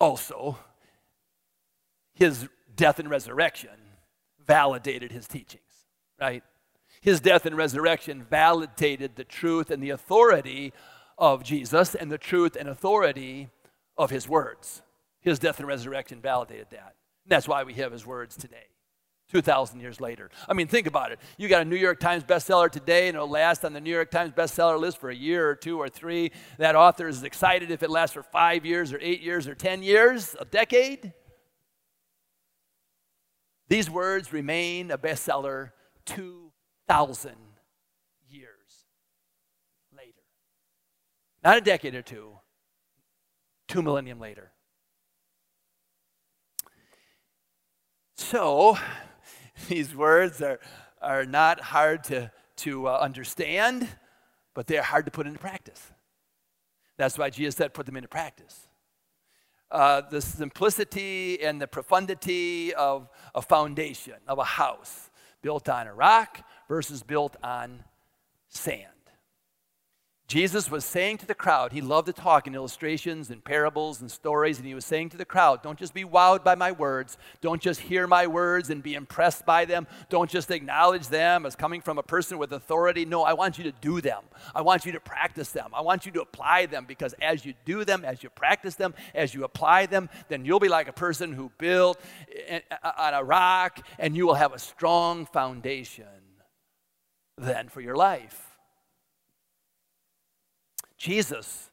also, 0.00 0.58
his 2.14 2.48
death 2.74 2.98
and 2.98 3.10
resurrection 3.10 3.70
validated 4.46 5.12
his 5.12 5.28
teachings, 5.28 5.62
right? 6.20 6.42
His 7.00 7.20
death 7.20 7.46
and 7.46 7.56
resurrection 7.56 8.24
validated 8.28 9.16
the 9.16 9.24
truth 9.24 9.70
and 9.70 9.82
the 9.82 9.90
authority 9.90 10.72
of 11.16 11.44
Jesus 11.44 11.94
and 11.94 12.10
the 12.10 12.18
truth 12.18 12.56
and 12.56 12.68
authority 12.68 13.48
of 13.96 14.10
his 14.10 14.28
words. 14.28 14.82
His 15.20 15.38
death 15.38 15.58
and 15.58 15.68
resurrection 15.68 16.20
validated 16.20 16.68
that. 16.70 16.94
And 17.24 17.30
that's 17.30 17.46
why 17.46 17.62
we 17.62 17.74
have 17.74 17.92
his 17.92 18.06
words 18.06 18.36
today. 18.36 18.66
2,000 19.30 19.80
years 19.80 20.00
later. 20.00 20.30
I 20.48 20.54
mean, 20.54 20.66
think 20.66 20.86
about 20.86 21.12
it. 21.12 21.20
You 21.38 21.48
got 21.48 21.62
a 21.62 21.64
New 21.64 21.76
York 21.76 22.00
Times 22.00 22.24
bestseller 22.24 22.70
today, 22.70 23.08
and 23.08 23.14
it'll 23.14 23.28
last 23.28 23.64
on 23.64 23.72
the 23.72 23.80
New 23.80 23.92
York 23.92 24.10
Times 24.10 24.32
bestseller 24.32 24.78
list 24.78 24.98
for 24.98 25.10
a 25.10 25.14
year 25.14 25.48
or 25.48 25.54
two 25.54 25.78
or 25.78 25.88
three. 25.88 26.32
That 26.58 26.74
author 26.74 27.06
is 27.06 27.22
excited 27.22 27.70
if 27.70 27.82
it 27.82 27.90
lasts 27.90 28.14
for 28.14 28.22
five 28.22 28.66
years 28.66 28.92
or 28.92 28.98
eight 29.00 29.20
years 29.20 29.46
or 29.46 29.54
10 29.54 29.82
years, 29.82 30.34
a 30.40 30.44
decade. 30.44 31.12
These 33.68 33.88
words 33.88 34.32
remain 34.32 34.90
a 34.90 34.98
bestseller 34.98 35.70
2,000 36.06 37.36
years 38.28 38.50
later. 39.96 40.22
Not 41.44 41.58
a 41.58 41.60
decade 41.60 41.94
or 41.94 42.02
two, 42.02 42.32
two 43.68 43.80
millennium 43.80 44.18
later. 44.18 44.50
So, 48.16 48.76
these 49.68 49.94
words 49.94 50.42
are, 50.42 50.60
are 51.00 51.24
not 51.24 51.60
hard 51.60 52.04
to, 52.04 52.30
to 52.56 52.88
uh, 52.88 52.98
understand, 53.00 53.88
but 54.54 54.66
they're 54.66 54.82
hard 54.82 55.04
to 55.06 55.10
put 55.10 55.26
into 55.26 55.38
practice. 55.38 55.90
That's 56.96 57.16
why 57.16 57.30
Jesus 57.30 57.56
said, 57.56 57.72
put 57.72 57.86
them 57.86 57.96
into 57.96 58.08
practice. 58.08 58.66
Uh, 59.70 60.02
the 60.10 60.20
simplicity 60.20 61.42
and 61.42 61.60
the 61.60 61.66
profundity 61.66 62.74
of 62.74 63.08
a 63.34 63.40
foundation, 63.40 64.14
of 64.26 64.38
a 64.38 64.44
house 64.44 65.10
built 65.42 65.68
on 65.68 65.86
a 65.86 65.94
rock 65.94 66.44
versus 66.68 67.02
built 67.02 67.36
on 67.42 67.84
sand. 68.48 68.99
Jesus 70.30 70.70
was 70.70 70.84
saying 70.84 71.18
to 71.18 71.26
the 71.26 71.34
crowd, 71.34 71.72
he 71.72 71.80
loved 71.80 72.06
to 72.06 72.12
talk 72.12 72.46
in 72.46 72.54
illustrations 72.54 73.30
and 73.30 73.42
parables 73.42 74.00
and 74.00 74.08
stories, 74.08 74.58
and 74.58 74.66
he 74.66 74.76
was 74.76 74.84
saying 74.84 75.08
to 75.08 75.16
the 75.16 75.24
crowd, 75.24 75.60
Don't 75.60 75.76
just 75.76 75.92
be 75.92 76.04
wowed 76.04 76.44
by 76.44 76.54
my 76.54 76.70
words. 76.70 77.18
Don't 77.40 77.60
just 77.60 77.80
hear 77.80 78.06
my 78.06 78.28
words 78.28 78.70
and 78.70 78.80
be 78.80 78.94
impressed 78.94 79.44
by 79.44 79.64
them. 79.64 79.88
Don't 80.08 80.30
just 80.30 80.52
acknowledge 80.52 81.08
them 81.08 81.44
as 81.46 81.56
coming 81.56 81.80
from 81.80 81.98
a 81.98 82.04
person 82.04 82.38
with 82.38 82.52
authority. 82.52 83.04
No, 83.04 83.24
I 83.24 83.32
want 83.32 83.58
you 83.58 83.64
to 83.64 83.72
do 83.80 84.00
them. 84.00 84.22
I 84.54 84.62
want 84.62 84.86
you 84.86 84.92
to 84.92 85.00
practice 85.00 85.50
them. 85.50 85.72
I 85.74 85.80
want 85.80 86.06
you 86.06 86.12
to 86.12 86.20
apply 86.20 86.66
them 86.66 86.84
because 86.86 87.12
as 87.20 87.44
you 87.44 87.54
do 87.64 87.84
them, 87.84 88.04
as 88.04 88.22
you 88.22 88.30
practice 88.30 88.76
them, 88.76 88.94
as 89.16 89.34
you 89.34 89.42
apply 89.42 89.86
them, 89.86 90.08
then 90.28 90.44
you'll 90.44 90.60
be 90.60 90.68
like 90.68 90.86
a 90.86 90.92
person 90.92 91.32
who 91.32 91.50
built 91.58 92.00
on 92.84 93.14
a 93.14 93.24
rock 93.24 93.84
and 93.98 94.16
you 94.16 94.28
will 94.28 94.34
have 94.34 94.52
a 94.52 94.60
strong 94.60 95.26
foundation 95.26 96.04
then 97.36 97.68
for 97.68 97.80
your 97.80 97.96
life. 97.96 98.49
Jesus 101.00 101.70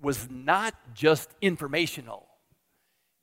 was 0.00 0.28
not 0.30 0.74
just 0.94 1.28
informational. 1.42 2.28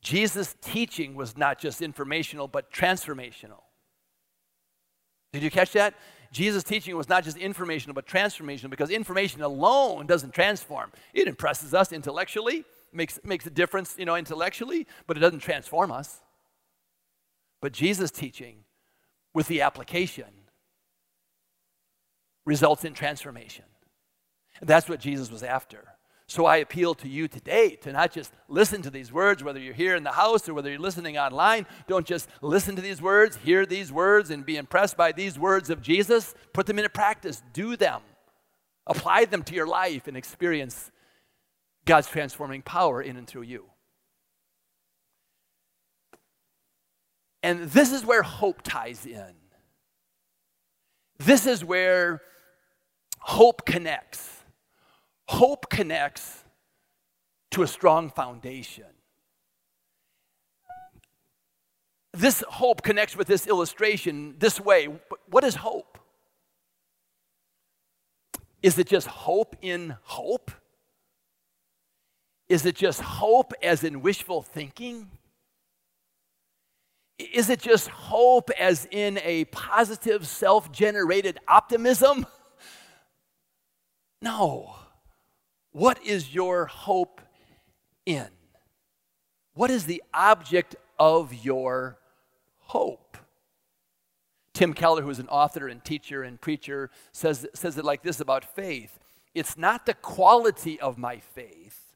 Jesus' 0.02 0.56
teaching 0.62 1.16
was 1.16 1.38
not 1.38 1.58
just 1.58 1.82
informational, 1.82 2.50
but 2.50 2.72
transformational. 2.72 3.62
Did 5.32 5.42
you 5.42 5.50
catch 5.50 5.72
that? 5.72 5.94
Jesus' 6.34 6.64
teaching 6.64 6.98
was 6.98 7.08
not 7.08 7.24
just 7.24 7.38
informational, 7.38 7.94
but 7.94 8.06
transformational 8.06 8.70
because 8.70 8.90
information 8.90 9.42
alone 9.42 10.06
doesn't 10.06 10.34
transform. 10.34 10.92
It 11.14 11.30
impresses 11.30 11.74
us 11.74 11.94
intellectually, 11.94 12.66
makes, 12.92 13.18
makes 13.24 13.46
a 13.46 13.50
difference, 13.50 13.96
you 13.98 14.06
know, 14.06 14.16
intellectually, 14.16 14.86
but 15.08 15.16
it 15.16 15.22
doesn't 15.22 15.40
transform 15.40 15.94
us. 15.94 16.22
But 17.62 17.72
Jesus' 17.72 18.12
teaching 18.12 18.66
with 19.34 19.48
the 19.48 19.62
application 19.62 20.28
results 22.46 22.84
in 22.84 22.94
transformation. 22.94 23.64
That's 24.62 24.90
what 24.90 25.00
Jesus 25.00 25.32
was 25.32 25.44
after. 25.44 25.86
So 26.30 26.46
I 26.46 26.58
appeal 26.58 26.94
to 26.96 27.08
you 27.08 27.30
today 27.30 27.76
to 27.78 27.94
not 27.94 28.12
just 28.12 28.34
listen 28.50 28.82
to 28.82 28.90
these 28.90 29.14
words, 29.14 29.44
whether 29.44 29.60
you're 29.60 29.74
here 29.74 29.96
in 29.96 30.04
the 30.04 30.12
house 30.12 30.50
or 30.50 30.54
whether 30.54 30.70
you're 30.70 30.78
listening 30.78 31.18
online. 31.18 31.66
Don't 31.88 32.06
just 32.06 32.28
listen 32.42 32.76
to 32.76 32.82
these 32.82 33.02
words, 33.02 33.38
hear 33.38 33.66
these 33.66 33.94
words, 33.94 34.30
and 34.30 34.46
be 34.46 34.58
impressed 34.58 34.98
by 34.98 35.14
these 35.14 35.40
words 35.40 35.70
of 35.70 35.82
Jesus. 35.82 36.36
Put 36.54 36.66
them 36.66 36.80
into 36.80 36.90
practice, 36.90 37.42
do 37.54 37.78
them, 37.78 38.02
apply 38.86 39.26
them 39.26 39.42
to 39.44 39.56
your 39.56 39.68
life, 39.68 40.08
and 40.08 40.18
experience 40.18 40.92
God's 41.86 42.10
transforming 42.10 42.62
power 42.62 43.02
in 43.02 43.16
and 43.16 43.26
through 43.26 43.44
you. 43.44 43.66
And 47.42 47.70
this 47.72 47.94
is 47.94 48.06
where 48.06 48.24
hope 48.24 48.62
ties 48.64 49.06
in. 49.06 49.34
This 51.20 51.48
is 51.48 51.64
where 51.64 52.22
hope 53.20 53.66
connects. 53.66 54.37
Hope 55.28 55.70
connects 55.70 56.44
to 57.52 57.64
a 57.64 57.68
strong 57.68 58.10
foundation. 58.10 58.86
This 62.14 62.44
hope 62.48 62.82
connects 62.82 63.16
with 63.16 63.28
this 63.28 63.46
illustration 63.46 64.36
this 64.40 64.60
way. 64.60 64.88
What 65.30 65.44
is 65.44 65.56
hope? 65.56 65.98
Is 68.64 68.80
it 68.80 68.88
just 68.88 69.08
hope 69.08 69.56
in 69.62 69.96
hope? 70.02 70.50
Is 72.50 72.66
it 72.66 72.76
just 72.76 73.02
hope 73.02 73.54
as 73.62 73.84
in 73.84 74.02
wishful 74.02 74.42
thinking? 74.42 75.12
Is 77.20 77.50
it 77.50 77.60
just 77.60 77.90
hope 77.90 78.50
as 78.58 78.88
in 78.92 79.20
a 79.24 79.46
positive, 79.46 80.26
self 80.28 80.72
generated 80.72 81.40
optimism? 81.48 82.26
No. 84.20 84.74
What 85.72 86.04
is 86.04 86.34
your 86.34 86.66
hope 86.66 87.22
in? 88.06 88.28
What 89.54 89.70
is 89.72 89.86
the 89.86 90.04
object 90.14 90.76
of 91.00 91.34
your 91.34 91.98
hope? 92.58 93.18
Tim 94.54 94.74
Keller, 94.74 95.04
who 95.04 95.10
is 95.10 95.20
an 95.20 95.28
author 95.28 95.68
and 95.68 95.84
teacher 95.84 96.24
and 96.24 96.42
preacher, 96.42 96.90
says, 97.12 97.46
says 97.54 97.78
it 97.78 97.86
like 97.86 98.02
this 98.02 98.20
about 98.20 98.44
faith 98.44 99.00
It's 99.36 99.58
not 99.58 99.86
the 99.86 99.94
quality 99.94 100.80
of 100.80 100.98
my 100.98 101.20
faith, 101.20 101.96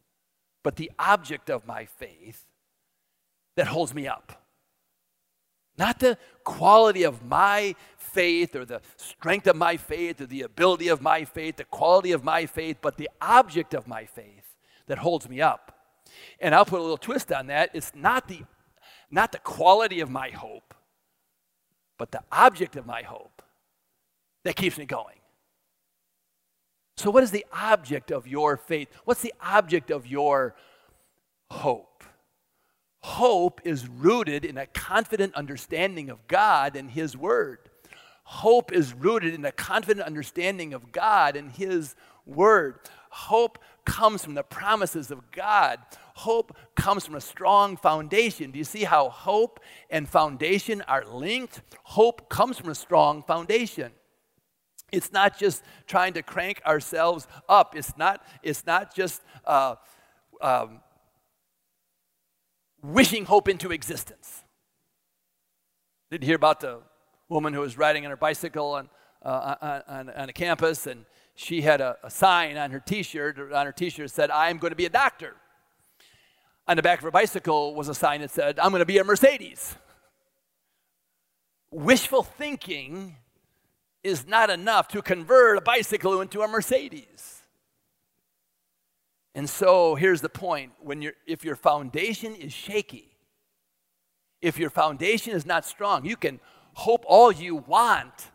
but 0.63 0.75
the 0.75 0.91
object 0.99 1.49
of 1.49 1.65
my 1.65 1.85
faith 1.85 2.45
that 3.55 3.67
holds 3.67 3.93
me 3.93 4.07
up. 4.07 4.40
Not 5.81 5.97
the 5.97 6.15
quality 6.43 7.01
of 7.01 7.25
my 7.25 7.75
faith 7.97 8.55
or 8.55 8.65
the 8.65 8.81
strength 8.97 9.47
of 9.47 9.55
my 9.55 9.77
faith 9.77 10.21
or 10.21 10.27
the 10.27 10.43
ability 10.43 10.89
of 10.89 11.01
my 11.01 11.25
faith, 11.25 11.55
the 11.55 11.63
quality 11.63 12.11
of 12.11 12.23
my 12.23 12.45
faith, 12.45 12.77
but 12.81 12.97
the 12.97 13.09
object 13.19 13.73
of 13.73 13.87
my 13.87 14.05
faith 14.05 14.45
that 14.85 14.99
holds 14.99 15.27
me 15.27 15.41
up. 15.41 15.75
And 16.39 16.53
I'll 16.53 16.65
put 16.65 16.77
a 16.77 16.83
little 16.83 16.99
twist 16.99 17.31
on 17.31 17.47
that. 17.47 17.71
It's 17.73 17.93
not 17.95 18.27
the, 18.27 18.43
not 19.09 19.31
the 19.31 19.39
quality 19.39 20.01
of 20.01 20.11
my 20.11 20.29
hope, 20.29 20.75
but 21.97 22.11
the 22.11 22.21
object 22.31 22.75
of 22.75 22.85
my 22.85 23.01
hope 23.01 23.41
that 24.43 24.55
keeps 24.55 24.77
me 24.77 24.85
going. 24.85 25.17
So, 26.95 27.09
what 27.09 27.23
is 27.23 27.31
the 27.31 27.47
object 27.51 28.11
of 28.11 28.27
your 28.27 28.55
faith? 28.55 28.87
What's 29.05 29.23
the 29.23 29.33
object 29.41 29.89
of 29.89 30.05
your 30.05 30.53
hope? 31.49 31.90
Hope 33.03 33.61
is 33.63 33.87
rooted 33.87 34.45
in 34.45 34.57
a 34.57 34.67
confident 34.67 35.33
understanding 35.35 36.09
of 36.09 36.27
God 36.27 36.75
and 36.75 36.89
His 36.89 37.17
Word. 37.17 37.59
Hope 38.23 38.71
is 38.71 38.93
rooted 38.93 39.33
in 39.33 39.43
a 39.43 39.51
confident 39.51 40.05
understanding 40.05 40.73
of 40.73 40.91
God 40.91 41.35
and 41.35 41.51
His 41.51 41.95
Word. 42.25 42.79
Hope 43.09 43.57
comes 43.85 44.23
from 44.23 44.35
the 44.35 44.43
promises 44.43 45.11
of 45.11 45.31
God. 45.31 45.79
Hope 46.13 46.55
comes 46.75 47.05
from 47.05 47.15
a 47.15 47.21
strong 47.21 47.75
foundation. 47.75 48.51
Do 48.51 48.59
you 48.59 48.63
see 48.63 48.83
how 48.83 49.09
hope 49.09 49.59
and 49.89 50.07
foundation 50.07 50.81
are 50.87 51.03
linked? 51.05 51.61
Hope 51.83 52.29
comes 52.29 52.59
from 52.59 52.69
a 52.69 52.75
strong 52.75 53.23
foundation. 53.23 53.91
It's 54.91 55.11
not 55.11 55.39
just 55.39 55.63
trying 55.87 56.13
to 56.13 56.21
crank 56.21 56.61
ourselves 56.65 57.27
up. 57.49 57.75
It's 57.75 57.97
not, 57.97 58.23
it's 58.43 58.65
not 58.65 58.93
just 58.93 59.21
uh, 59.45 59.75
um, 60.41 60.81
wishing 62.83 63.25
hope 63.25 63.47
into 63.47 63.71
existence. 63.71 64.43
Did 66.09 66.23
you 66.23 66.27
hear 66.27 66.35
about 66.35 66.59
the 66.59 66.81
woman 67.29 67.53
who 67.53 67.61
was 67.61 67.77
riding 67.77 68.05
on 68.05 68.09
her 68.09 68.17
bicycle 68.17 68.73
on, 68.73 68.89
uh, 69.23 69.81
on, 69.87 70.09
on, 70.09 70.29
a 70.29 70.33
campus 70.33 70.87
and 70.87 71.05
she 71.35 71.61
had 71.61 71.79
a, 71.79 71.95
a 72.03 72.09
sign 72.09 72.57
on 72.57 72.71
her 72.71 72.79
t-shirt 72.79 73.53
on 73.53 73.65
her 73.65 73.71
t-shirt 73.71 74.09
said 74.11 74.29
i'm 74.29 74.57
going 74.57 74.71
to 74.71 74.75
be 74.75 74.85
a 74.85 74.89
doctor. 74.89 75.35
On 76.67 76.75
the 76.75 76.83
back 76.83 76.99
of 76.99 77.03
her 77.03 77.11
bicycle 77.11 77.73
was 77.73 77.87
a 77.87 77.95
sign 77.95 78.21
that 78.21 78.31
said 78.31 78.59
i'm 78.59 78.71
going 78.71 78.81
to 78.81 78.85
be 78.85 78.97
a 78.97 79.03
mercedes. 79.03 79.75
Wishful 81.71 82.23
thinking 82.23 83.15
is 84.03 84.27
not 84.27 84.49
enough 84.49 84.89
to 84.89 85.01
convert 85.01 85.57
a 85.57 85.61
bicycle 85.61 86.19
into 86.19 86.41
a 86.41 86.47
mercedes 86.47 87.40
and 89.33 89.49
so 89.49 89.95
here's 89.95 90.21
the 90.21 90.29
point 90.29 90.73
when 90.79 91.01
you 91.01 91.13
if 91.25 91.45
your 91.45 91.55
foundation 91.55 92.35
is 92.35 92.51
shaky, 92.51 93.11
if 94.41 94.57
your 94.57 94.69
foundation 94.69 95.33
is 95.33 95.45
not 95.45 95.65
strong, 95.65 96.05
you 96.05 96.17
can 96.17 96.39
hope 96.73 97.03
all 97.07 97.31
you 97.31 97.55
want 97.55 98.31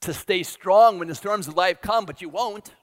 to 0.00 0.14
stay 0.14 0.42
strong 0.42 0.98
when 0.98 1.08
the 1.08 1.14
storms 1.14 1.46
of 1.46 1.56
life 1.56 1.80
come, 1.82 2.06
but 2.06 2.22
you 2.22 2.28
won't 2.28 2.74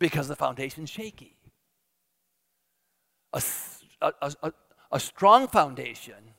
because 0.00 0.26
the 0.26 0.36
foundation's 0.36 0.90
shaky. 0.90 1.36
A, 3.32 3.42
a, 4.00 4.12
a, 4.42 4.52
a 4.92 5.00
strong 5.00 5.46
foundation 5.46 6.34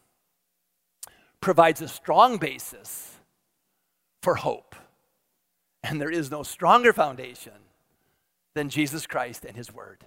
provides 1.39 1.81
a 1.81 1.87
strong 1.87 2.37
basis 2.37 3.17
for 4.21 4.35
hope. 4.35 4.75
And 5.83 6.01
there 6.01 6.09
is 6.09 6.31
no 6.31 6.43
stronger 6.43 6.91
foundation 6.91 7.53
than 8.55 8.69
Jesus 8.69 9.05
Christ 9.05 9.45
and 9.45 9.55
His 9.55 9.71
Word. 9.71 10.03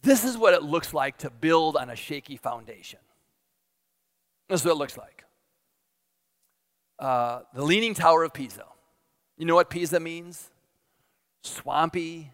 This 0.00 0.24
is 0.24 0.38
what 0.38 0.54
it 0.54 0.62
looks 0.62 0.94
like 0.94 1.18
to 1.18 1.30
build 1.30 1.76
on 1.76 1.90
a 1.90 1.96
shaky 1.96 2.36
foundation. 2.36 3.00
This 4.48 4.60
is 4.60 4.66
what 4.66 4.72
it 4.72 4.78
looks 4.78 4.96
like. 4.96 5.24
Uh, 6.98 7.40
the 7.54 7.64
Leaning 7.64 7.92
Tower 7.94 8.24
of 8.24 8.32
Pisa. 8.32 8.64
You 9.36 9.44
know 9.44 9.54
what 9.54 9.68
Pisa 9.68 10.00
means? 10.00 10.50
swampy 11.44 12.30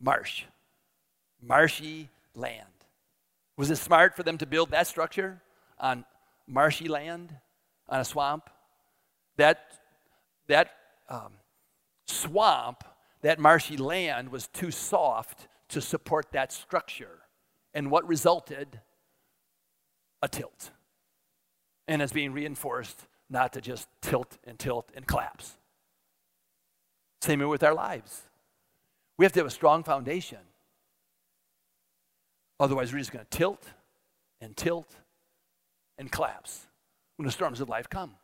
marsh, 0.00 0.44
marshy 1.40 2.08
land. 2.34 2.68
Was 3.56 3.70
it 3.70 3.76
smart 3.76 4.16
for 4.16 4.22
them 4.22 4.38
to 4.38 4.46
build 4.46 4.70
that 4.70 4.86
structure 4.86 5.40
on 5.78 6.04
marshy 6.46 6.88
land, 6.88 7.34
on 7.88 8.00
a 8.00 8.04
swamp? 8.04 8.50
That, 9.36 9.60
that 10.48 10.70
um, 11.08 11.32
swamp, 12.06 12.84
that 13.22 13.38
marshy 13.38 13.76
land 13.76 14.30
was 14.30 14.48
too 14.48 14.70
soft 14.70 15.48
to 15.68 15.80
support 15.80 16.32
that 16.32 16.52
structure. 16.52 17.20
And 17.74 17.90
what 17.90 18.06
resulted? 18.06 18.80
A 20.22 20.28
tilt. 20.28 20.70
And 21.88 22.00
it's 22.00 22.12
being 22.12 22.32
reinforced 22.32 23.06
not 23.28 23.52
to 23.52 23.60
just 23.60 23.88
tilt 24.00 24.38
and 24.44 24.58
tilt 24.58 24.90
and 24.94 25.06
collapse. 25.06 25.56
Same 27.20 27.46
with 27.48 27.62
our 27.62 27.74
lives. 27.74 28.22
We 29.18 29.24
have 29.24 29.32
to 29.32 29.40
have 29.40 29.46
a 29.46 29.50
strong 29.50 29.82
foundation. 29.82 30.38
Otherwise, 32.58 32.92
we're 32.92 32.98
just 32.98 33.12
going 33.12 33.24
to 33.28 33.36
tilt 33.36 33.66
and 34.40 34.56
tilt 34.56 34.96
and 35.98 36.10
collapse 36.10 36.66
when 37.16 37.26
the 37.26 37.32
storms 37.32 37.60
of 37.60 37.68
life 37.68 37.88
come. 37.90 38.14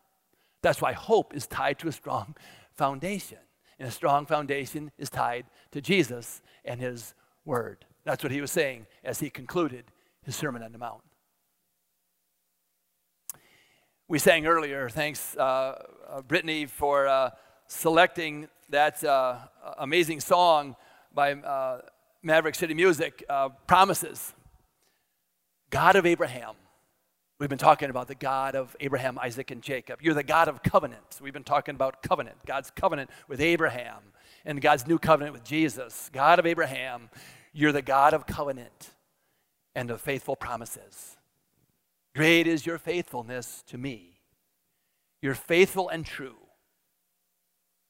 That's 0.62 0.80
why 0.80 0.92
hope 0.92 1.34
is 1.34 1.46
tied 1.46 1.78
to 1.80 1.88
a 1.88 1.92
strong 1.92 2.36
foundation. 2.74 3.38
And 3.82 3.88
a 3.88 3.92
strong 3.92 4.26
foundation 4.26 4.92
is 4.96 5.10
tied 5.10 5.44
to 5.72 5.80
Jesus 5.80 6.40
and 6.64 6.80
his 6.80 7.14
word. 7.44 7.84
That's 8.04 8.22
what 8.22 8.30
he 8.30 8.40
was 8.40 8.52
saying 8.52 8.86
as 9.02 9.18
he 9.18 9.28
concluded 9.28 9.86
his 10.22 10.36
Sermon 10.36 10.62
on 10.62 10.70
the 10.70 10.78
Mount. 10.78 11.02
We 14.06 14.20
sang 14.20 14.46
earlier, 14.46 14.88
thanks, 14.88 15.36
uh, 15.36 15.82
uh, 16.08 16.22
Brittany, 16.22 16.66
for 16.66 17.08
uh, 17.08 17.30
selecting 17.66 18.46
that 18.68 19.02
uh, 19.02 19.38
amazing 19.78 20.20
song 20.20 20.76
by 21.12 21.32
uh, 21.32 21.80
Maverick 22.22 22.54
City 22.54 22.74
Music, 22.74 23.24
uh, 23.28 23.48
Promises. 23.66 24.32
God 25.70 25.96
of 25.96 26.06
Abraham. 26.06 26.54
We've 27.42 27.48
been 27.48 27.58
talking 27.58 27.90
about 27.90 28.06
the 28.06 28.14
God 28.14 28.54
of 28.54 28.76
Abraham, 28.78 29.18
Isaac, 29.18 29.50
and 29.50 29.60
Jacob. 29.60 30.00
You're 30.00 30.14
the 30.14 30.22
God 30.22 30.46
of 30.46 30.62
covenants. 30.62 31.20
We've 31.20 31.32
been 31.32 31.42
talking 31.42 31.74
about 31.74 32.00
covenant, 32.00 32.36
God's 32.46 32.70
covenant 32.70 33.10
with 33.26 33.40
Abraham 33.40 33.98
and 34.44 34.62
God's 34.62 34.86
new 34.86 34.96
covenant 34.96 35.34
with 35.34 35.42
Jesus. 35.42 36.08
God 36.12 36.38
of 36.38 36.46
Abraham, 36.46 37.10
you're 37.52 37.72
the 37.72 37.82
God 37.82 38.14
of 38.14 38.28
covenant 38.28 38.90
and 39.74 39.90
of 39.90 40.00
faithful 40.00 40.36
promises. 40.36 41.16
Great 42.14 42.46
is 42.46 42.64
your 42.64 42.78
faithfulness 42.78 43.64
to 43.66 43.76
me. 43.76 44.20
You're 45.20 45.34
faithful 45.34 45.88
and 45.88 46.06
true. 46.06 46.36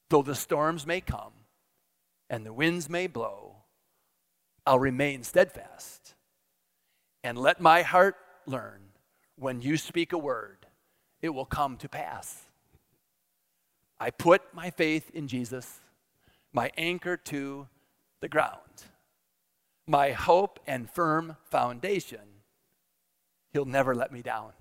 Though 0.09 0.23
the 0.23 0.33
storms 0.33 0.87
may 0.87 0.99
come 0.99 1.33
and 2.27 2.43
the 2.43 2.53
winds 2.53 2.89
may 2.89 3.05
blow, 3.05 3.57
I'll 4.65 4.79
remain 4.79 5.21
steadfast 5.21 6.15
and 7.23 7.37
let 7.37 7.61
my 7.61 7.83
heart 7.83 8.15
learn 8.47 8.79
when 9.37 9.61
you 9.61 9.77
speak 9.77 10.13
a 10.13 10.17
word, 10.17 10.65
it 11.21 11.29
will 11.29 11.45
come 11.45 11.77
to 11.77 11.89
pass. 11.89 12.43
I 13.99 14.09
put 14.09 14.41
my 14.53 14.69
faith 14.69 15.09
in 15.13 15.27
Jesus, 15.27 15.79
my 16.51 16.71
anchor 16.77 17.17
to 17.17 17.67
the 18.19 18.27
ground, 18.27 18.83
my 19.87 20.11
hope 20.11 20.59
and 20.67 20.89
firm 20.89 21.37
foundation. 21.49 22.19
He'll 23.51 23.65
never 23.65 23.95
let 23.95 24.11
me 24.11 24.21
down. 24.21 24.51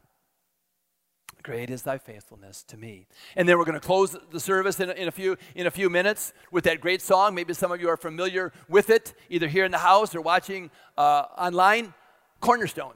Great 1.43 1.71
is 1.71 1.83
thy 1.83 1.99
faithfulness 1.99 2.63
to 2.65 2.77
me. 2.77 3.07
And 3.35 3.49
then 3.49 3.59
we're 3.59 3.65
going 3.65 3.81
to 3.81 3.85
close 3.85 4.17
the 4.31 4.39
service 4.39 4.79
in, 4.79 4.91
in, 4.91 5.09
a 5.09 5.11
few, 5.11 5.37
in 5.57 5.67
a 5.67 5.71
few 5.71 5.91
minutes 5.91 6.33
with 6.53 6.65
that 6.65 6.81
great 6.81 7.03
song. 7.03 7.35
Maybe 7.35 7.53
some 7.53 7.73
of 7.73 7.81
you 7.81 7.89
are 7.89 7.97
familiar 7.97 8.53
with 8.69 8.91
it, 8.91 9.15
either 9.29 9.49
here 9.49 9.65
in 9.65 9.73
the 9.73 9.79
house 9.79 10.15
or 10.15 10.21
watching 10.21 10.71
uh, 10.97 11.25
online 11.37 11.95
Cornerstone. 12.41 12.95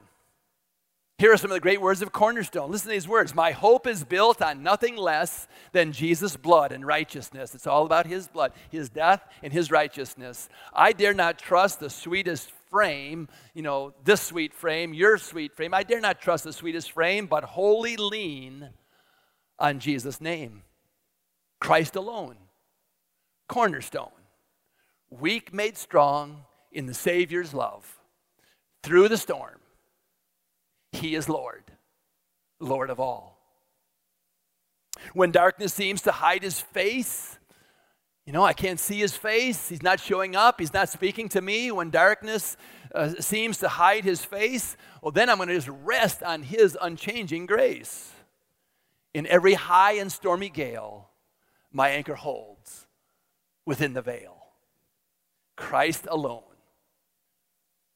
Here 1.19 1.33
are 1.33 1.37
some 1.37 1.49
of 1.49 1.55
the 1.55 1.61
great 1.61 1.81
words 1.81 2.03
of 2.03 2.11
Cornerstone. 2.11 2.69
Listen 2.69 2.89
to 2.89 2.93
these 2.93 3.07
words 3.07 3.33
My 3.33 3.49
hope 3.51 3.87
is 3.87 4.03
built 4.03 4.39
on 4.39 4.61
nothing 4.61 4.95
less 4.95 5.47
than 5.71 5.91
Jesus' 5.91 6.37
blood 6.37 6.71
and 6.71 6.85
righteousness. 6.85 7.55
It's 7.55 7.65
all 7.65 7.87
about 7.87 8.05
his 8.05 8.27
blood, 8.27 8.53
his 8.69 8.89
death, 8.89 9.23
and 9.41 9.51
his 9.51 9.71
righteousness. 9.71 10.47
I 10.73 10.91
dare 10.91 11.15
not 11.15 11.39
trust 11.39 11.79
the 11.79 11.89
sweetest 11.89 12.51
frame, 12.69 13.29
you 13.55 13.63
know, 13.63 13.95
this 14.03 14.21
sweet 14.21 14.53
frame, 14.53 14.93
your 14.93 15.17
sweet 15.17 15.55
frame. 15.55 15.73
I 15.73 15.81
dare 15.81 16.01
not 16.01 16.21
trust 16.21 16.43
the 16.43 16.53
sweetest 16.53 16.91
frame, 16.91 17.25
but 17.25 17.43
wholly 17.43 17.97
lean 17.97 18.69
on 19.57 19.79
Jesus' 19.79 20.21
name. 20.21 20.61
Christ 21.59 21.95
alone, 21.95 22.35
cornerstone, 23.49 24.11
weak 25.09 25.51
made 25.51 25.77
strong 25.77 26.43
in 26.71 26.85
the 26.85 26.93
Savior's 26.93 27.55
love. 27.55 27.97
Through 28.83 29.07
the 29.07 29.17
storm, 29.17 29.57
He 30.91 31.15
is 31.15 31.29
Lord, 31.29 31.63
Lord 32.59 32.89
of 32.89 32.99
all. 32.99 33.37
When 35.13 35.31
darkness 35.31 35.73
seems 35.73 36.01
to 36.03 36.11
hide 36.11 36.43
His 36.43 36.59
face, 36.59 37.37
you 38.27 38.33
know, 38.33 38.43
I 38.43 38.51
can't 38.51 38.79
see 38.79 38.99
his 38.99 39.15
face. 39.15 39.69
He's 39.69 39.81
not 39.81 40.01
showing 40.01 40.35
up. 40.35 40.59
He's 40.59 40.73
not 40.73 40.89
speaking 40.89 41.29
to 41.29 41.39
me. 41.39 41.71
When 41.71 41.89
darkness 41.89 42.57
uh, 42.93 43.13
seems 43.21 43.59
to 43.59 43.69
hide 43.69 44.03
his 44.03 44.23
face, 44.23 44.75
well, 45.01 45.13
then 45.13 45.29
I'm 45.29 45.37
going 45.37 45.47
to 45.47 45.55
just 45.55 45.69
rest 45.69 46.21
on 46.23 46.43
his 46.43 46.77
unchanging 46.79 47.45
grace. 47.45 48.11
In 49.13 49.27
every 49.27 49.53
high 49.53 49.93
and 49.93 50.11
stormy 50.11 50.49
gale, 50.49 51.09
my 51.71 51.87
anchor 51.87 52.15
holds 52.15 52.85
within 53.65 53.93
the 53.93 54.01
veil. 54.01 54.35
Christ 55.55 56.05
alone, 56.11 56.43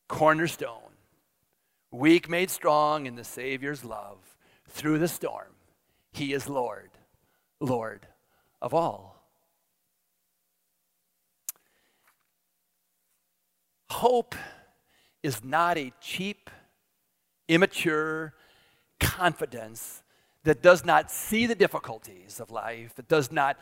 cornerstone, 0.07 0.90
weak 1.91 2.29
made 2.29 2.49
strong 2.49 3.05
in 3.05 3.15
the 3.15 3.23
Savior's 3.23 3.83
love. 3.83 4.17
Through 4.69 4.99
the 4.99 5.07
storm, 5.07 5.53
he 6.13 6.33
is 6.33 6.47
Lord, 6.47 6.91
Lord 7.59 8.07
of 8.61 8.73
all. 8.73 9.21
Hope 13.89 14.33
is 15.21 15.43
not 15.43 15.77
a 15.77 15.91
cheap, 15.99 16.49
immature 17.47 18.33
confidence 18.99 20.01
that 20.43 20.61
does 20.61 20.85
not 20.85 21.11
see 21.11 21.45
the 21.45 21.55
difficulties 21.55 22.39
of 22.39 22.49
life, 22.49 22.95
that 22.95 23.07
does 23.07 23.31
not 23.31 23.57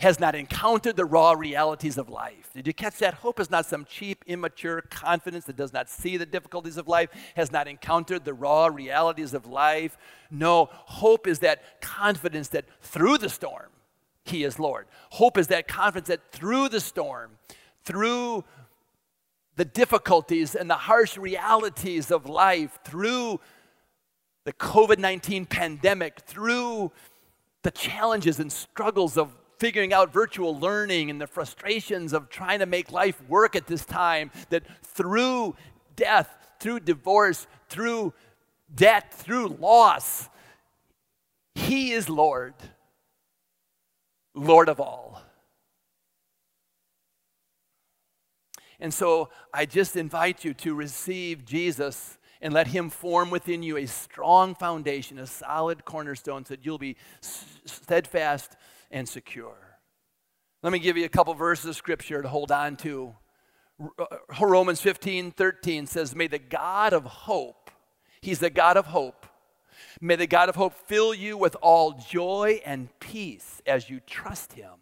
has 0.00 0.18
not 0.18 0.34
encountered 0.34 0.96
the 0.96 1.04
raw 1.04 1.32
realities 1.32 1.98
of 1.98 2.08
life. 2.08 2.50
Did 2.54 2.66
you 2.66 2.72
catch 2.72 2.98
that? 2.98 3.14
Hope 3.14 3.38
is 3.38 3.50
not 3.50 3.66
some 3.66 3.84
cheap, 3.84 4.24
immature 4.26 4.80
confidence 4.80 5.44
that 5.44 5.56
does 5.56 5.72
not 5.72 5.88
see 5.90 6.16
the 6.16 6.26
difficulties 6.26 6.78
of 6.78 6.88
life, 6.88 7.10
has 7.36 7.52
not 7.52 7.68
encountered 7.68 8.24
the 8.24 8.32
raw 8.32 8.66
realities 8.66 9.34
of 9.34 9.46
life. 9.46 9.98
No, 10.30 10.68
hope 10.72 11.26
is 11.26 11.40
that 11.40 11.80
confidence 11.82 12.48
that 12.48 12.64
through 12.80 13.18
the 13.18 13.28
storm, 13.28 13.68
He 14.24 14.42
is 14.44 14.58
Lord. 14.58 14.86
Hope 15.10 15.36
is 15.36 15.48
that 15.48 15.68
confidence 15.68 16.08
that 16.08 16.32
through 16.32 16.70
the 16.70 16.80
storm, 16.80 17.32
through 17.84 18.44
the 19.56 19.64
difficulties 19.66 20.54
and 20.54 20.70
the 20.70 20.74
harsh 20.74 21.18
realities 21.18 22.10
of 22.10 22.26
life 22.26 22.78
through 22.84 23.38
the 24.44 24.52
COVID 24.54 24.98
19 24.98 25.44
pandemic, 25.44 26.20
through 26.20 26.90
the 27.62 27.70
challenges 27.70 28.40
and 28.40 28.50
struggles 28.50 29.18
of 29.18 29.36
figuring 29.60 29.92
out 29.92 30.10
virtual 30.10 30.58
learning 30.58 31.10
and 31.10 31.20
the 31.20 31.26
frustrations 31.26 32.14
of 32.14 32.30
trying 32.30 32.60
to 32.60 32.66
make 32.66 32.90
life 32.90 33.20
work 33.28 33.54
at 33.54 33.66
this 33.66 33.84
time, 33.84 34.30
that 34.48 34.64
through 34.82 35.54
death, 35.96 36.34
through 36.58 36.80
divorce, 36.80 37.46
through 37.68 38.14
debt, 38.74 39.12
through 39.12 39.48
loss, 39.60 40.30
He 41.54 41.92
is 41.92 42.08
Lord, 42.08 42.54
Lord 44.34 44.70
of 44.70 44.80
all. 44.80 45.22
And 48.80 48.94
so 48.94 49.28
I 49.52 49.66
just 49.66 49.94
invite 49.94 50.42
you 50.42 50.54
to 50.54 50.74
receive 50.74 51.44
Jesus 51.44 52.16
and 52.40 52.54
let 52.54 52.68
him 52.68 52.88
form 52.88 53.30
within 53.30 53.62
you 53.62 53.76
a 53.76 53.86
strong 53.86 54.54
foundation, 54.54 55.18
a 55.18 55.26
solid 55.26 55.84
cornerstone 55.84 56.44
so 56.46 56.54
that 56.54 56.64
you'll 56.64 56.78
be 56.78 56.96
steadfast 57.20 58.56
and 58.90 59.08
secure. 59.08 59.78
Let 60.62 60.72
me 60.72 60.78
give 60.78 60.96
you 60.96 61.04
a 61.04 61.10
couple 61.10 61.32
verses 61.34 61.66
of 61.66 61.76
scripture 61.76 62.22
to 62.22 62.28
hold 62.28 62.52
on 62.52 62.76
to. 62.78 63.14
Uh, 63.98 64.04
Romans 64.40 64.80
15, 64.80 65.30
13 65.30 65.86
says, 65.86 66.14
May 66.14 66.26
the 66.26 66.38
God 66.38 66.92
of 66.92 67.04
hope, 67.04 67.70
he's 68.20 68.40
the 68.40 68.50
God 68.50 68.76
of 68.76 68.86
hope, 68.86 69.26
may 70.00 70.16
the 70.16 70.26
God 70.26 70.48
of 70.48 70.56
hope 70.56 70.74
fill 70.86 71.14
you 71.14 71.38
with 71.38 71.56
all 71.62 71.92
joy 71.92 72.60
and 72.66 72.88
peace 73.00 73.62
as 73.66 73.88
you 73.88 74.00
trust 74.00 74.52
him 74.52 74.80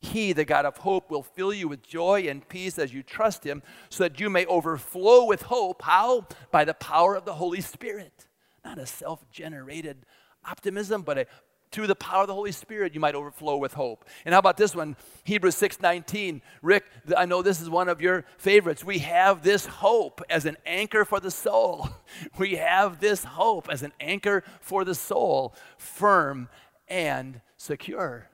he, 0.00 0.32
the 0.32 0.44
God 0.44 0.64
of 0.64 0.78
hope, 0.78 1.10
will 1.10 1.24
fill 1.24 1.52
you 1.52 1.66
with 1.66 1.82
joy 1.82 2.26
and 2.28 2.48
peace 2.48 2.78
as 2.78 2.94
you 2.94 3.02
trust 3.02 3.42
Him, 3.42 3.62
so 3.88 4.04
that 4.04 4.20
you 4.20 4.30
may 4.30 4.46
overflow 4.46 5.24
with 5.24 5.42
hope. 5.42 5.82
How? 5.82 6.26
By 6.52 6.64
the 6.64 6.74
power 6.74 7.16
of 7.16 7.24
the 7.24 7.34
Holy 7.34 7.60
Spirit. 7.60 8.26
Not 8.64 8.78
a 8.78 8.86
self 8.86 9.28
generated 9.30 10.06
optimism, 10.44 11.02
but 11.02 11.18
a 11.18 11.26
through 11.70 11.86
the 11.86 11.94
power 11.94 12.22
of 12.22 12.28
the 12.28 12.34
Holy 12.34 12.52
Spirit, 12.52 12.94
you 12.94 13.00
might 13.00 13.14
overflow 13.14 13.56
with 13.56 13.74
hope. 13.74 14.04
And 14.24 14.32
how 14.32 14.38
about 14.38 14.56
this 14.56 14.74
one? 14.74 14.96
Hebrews 15.24 15.56
6:19. 15.56 16.40
Rick, 16.62 16.84
I 17.16 17.26
know 17.26 17.42
this 17.42 17.60
is 17.60 17.68
one 17.68 17.88
of 17.88 18.00
your 18.00 18.24
favorites. 18.38 18.84
We 18.84 18.98
have 19.00 19.42
this 19.42 19.66
hope 19.66 20.22
as 20.30 20.46
an 20.46 20.56
anchor 20.64 21.04
for 21.04 21.20
the 21.20 21.30
soul. 21.30 21.88
We 22.38 22.56
have 22.56 23.00
this 23.00 23.24
hope 23.24 23.68
as 23.70 23.82
an 23.82 23.92
anchor 24.00 24.42
for 24.60 24.84
the 24.84 24.94
soul, 24.94 25.54
firm 25.76 26.48
and 26.88 27.40
secure. 27.56 28.28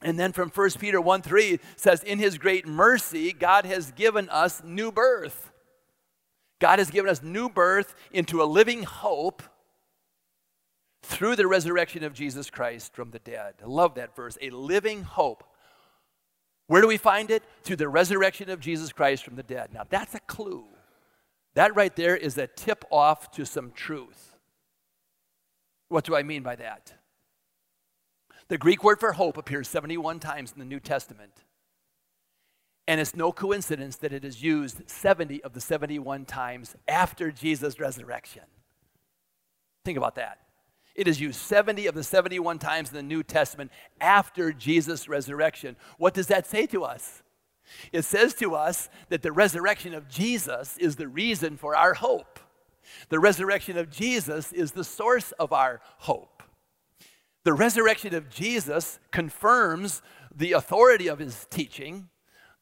And 0.00 0.18
then 0.18 0.32
from 0.32 0.50
1 0.50 0.70
Peter 0.78 1.00
1 1.00 1.22
3 1.22 1.58
says, 1.76 2.02
In 2.02 2.18
his 2.18 2.38
great 2.38 2.66
mercy, 2.66 3.32
God 3.32 3.66
has 3.66 3.90
given 3.92 4.28
us 4.28 4.62
new 4.64 4.90
birth. 4.92 5.50
God 6.60 6.78
has 6.78 6.90
given 6.90 7.10
us 7.10 7.22
new 7.22 7.48
birth 7.48 7.94
into 8.12 8.42
a 8.42 8.44
living 8.44 8.82
hope 8.82 9.42
through 11.08 11.36
the 11.36 11.46
resurrection 11.46 12.04
of 12.04 12.12
Jesus 12.12 12.50
Christ 12.50 12.94
from 12.94 13.10
the 13.12 13.18
dead. 13.18 13.54
I 13.62 13.66
love 13.66 13.94
that 13.94 14.14
verse. 14.14 14.36
A 14.42 14.50
living 14.50 15.02
hope. 15.02 15.42
Where 16.66 16.82
do 16.82 16.86
we 16.86 16.98
find 16.98 17.30
it? 17.30 17.42
Through 17.62 17.76
the 17.76 17.88
resurrection 17.88 18.50
of 18.50 18.60
Jesus 18.60 18.92
Christ 18.92 19.24
from 19.24 19.34
the 19.34 19.42
dead. 19.42 19.70
Now, 19.72 19.84
that's 19.88 20.14
a 20.14 20.20
clue. 20.20 20.66
That 21.54 21.74
right 21.74 21.96
there 21.96 22.14
is 22.14 22.36
a 22.36 22.46
tip 22.46 22.84
off 22.90 23.30
to 23.32 23.46
some 23.46 23.72
truth. 23.72 24.36
What 25.88 26.04
do 26.04 26.14
I 26.14 26.22
mean 26.22 26.42
by 26.42 26.56
that? 26.56 26.92
The 28.48 28.58
Greek 28.58 28.84
word 28.84 29.00
for 29.00 29.12
hope 29.12 29.38
appears 29.38 29.66
71 29.66 30.20
times 30.20 30.52
in 30.52 30.58
the 30.58 30.66
New 30.66 30.80
Testament. 30.80 31.32
And 32.86 33.00
it's 33.00 33.16
no 33.16 33.32
coincidence 33.32 33.96
that 33.96 34.12
it 34.12 34.26
is 34.26 34.42
used 34.42 34.90
70 34.90 35.42
of 35.42 35.54
the 35.54 35.60
71 35.60 36.26
times 36.26 36.76
after 36.86 37.32
Jesus' 37.32 37.80
resurrection. 37.80 38.44
Think 39.86 39.96
about 39.96 40.16
that. 40.16 40.40
It 40.98 41.06
is 41.06 41.20
used 41.20 41.38
70 41.38 41.86
of 41.86 41.94
the 41.94 42.02
71 42.02 42.58
times 42.58 42.88
in 42.88 42.96
the 42.96 43.04
New 43.04 43.22
Testament 43.22 43.70
after 44.00 44.52
Jesus' 44.52 45.08
resurrection. 45.08 45.76
What 45.96 46.12
does 46.12 46.26
that 46.26 46.44
say 46.44 46.66
to 46.66 46.82
us? 46.82 47.22
It 47.92 48.04
says 48.04 48.34
to 48.34 48.56
us 48.56 48.88
that 49.08 49.22
the 49.22 49.30
resurrection 49.30 49.94
of 49.94 50.08
Jesus 50.08 50.76
is 50.76 50.96
the 50.96 51.06
reason 51.06 51.56
for 51.56 51.76
our 51.76 51.94
hope. 51.94 52.40
The 53.10 53.20
resurrection 53.20 53.78
of 53.78 53.90
Jesus 53.92 54.52
is 54.52 54.72
the 54.72 54.82
source 54.82 55.30
of 55.38 55.52
our 55.52 55.80
hope. 55.98 56.42
The 57.44 57.52
resurrection 57.52 58.12
of 58.12 58.28
Jesus 58.28 58.98
confirms 59.12 60.02
the 60.34 60.50
authority 60.50 61.06
of 61.06 61.20
his 61.20 61.46
teaching. 61.48 62.08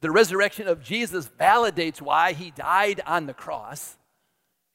The 0.01 0.11
resurrection 0.11 0.67
of 0.67 0.83
Jesus 0.83 1.27
validates 1.39 2.03
why 2.03 2.33
he 2.33 2.51
died 2.51 3.01
on 3.07 3.25
the 3.25 3.33
cross. 3.33 3.97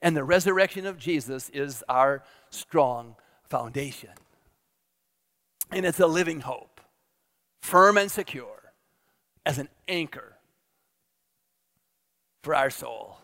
And 0.00 0.16
the 0.16 0.24
resurrection 0.24 0.84
of 0.84 0.98
Jesus 0.98 1.48
is 1.50 1.84
our 1.88 2.24
strong 2.50 3.14
foundation. 3.52 4.08
And 5.70 5.84
it's 5.84 6.00
a 6.00 6.06
living 6.06 6.40
hope, 6.40 6.80
firm 7.60 7.98
and 7.98 8.10
secure, 8.10 8.72
as 9.44 9.58
an 9.58 9.68
anchor 9.86 10.32
for 12.42 12.54
our 12.54 12.70
soul. 12.70 13.18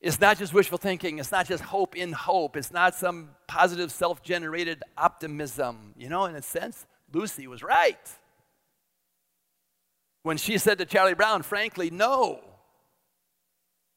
It's 0.00 0.20
not 0.20 0.38
just 0.38 0.54
wishful 0.54 0.78
thinking. 0.78 1.18
It's 1.18 1.32
not 1.32 1.48
just 1.48 1.64
hope 1.64 1.96
in 1.96 2.12
hope. 2.12 2.56
It's 2.56 2.72
not 2.72 2.94
some 2.94 3.30
positive 3.48 3.90
self 3.90 4.22
generated 4.22 4.82
optimism. 4.96 5.92
You 5.98 6.08
know, 6.08 6.26
in 6.26 6.36
a 6.36 6.42
sense, 6.42 6.86
Lucy 7.12 7.48
was 7.48 7.60
right. 7.60 8.08
When 10.22 10.36
she 10.36 10.58
said 10.58 10.78
to 10.78 10.86
Charlie 10.86 11.14
Brown, 11.14 11.42
frankly, 11.42 11.90
no. 11.90 12.40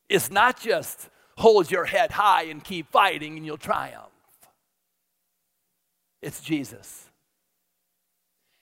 It's 0.10 0.32
not 0.32 0.60
just 0.60 1.10
hold 1.38 1.72
your 1.72 1.86
head 1.86 2.12
high 2.12 2.44
and 2.44 2.64
keep 2.64 2.92
fighting 2.92 3.38
and 3.38 3.46
you'll 3.46 3.58
triumph. 3.58 4.10
It's 6.22 6.42
Jesus. 6.42 7.10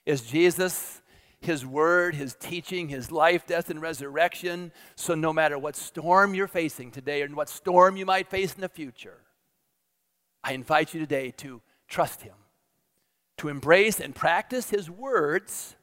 Is 0.05 0.21
Jesus 0.21 1.01
his 1.41 1.65
word, 1.65 2.13
His 2.13 2.36
teaching, 2.36 2.88
His 2.88 3.12
life, 3.12 3.47
death, 3.47 3.71
and 3.71 3.81
resurrection. 3.81 4.71
So, 4.95 5.15
no 5.15 5.34
matter 5.34 5.57
what 5.57 5.75
storm 5.75 6.36
you're 6.36 6.47
facing 6.47 6.91
today 6.91 7.23
and 7.23 7.36
what 7.36 7.49
storm 7.49 7.97
you 7.97 8.05
might 8.05 8.29
face 8.29 8.53
in 8.53 8.62
the 8.62 8.69
future, 8.69 9.17
I 10.43 10.53
invite 10.53 10.93
you 10.93 10.99
today 10.99 11.31
to 11.38 11.62
trust 11.88 12.21
Him, 12.21 12.36
to 13.39 13.49
embrace 13.49 13.99
and 13.99 14.13
practice 14.13 14.69
His 14.69 14.88
words, 14.88 15.75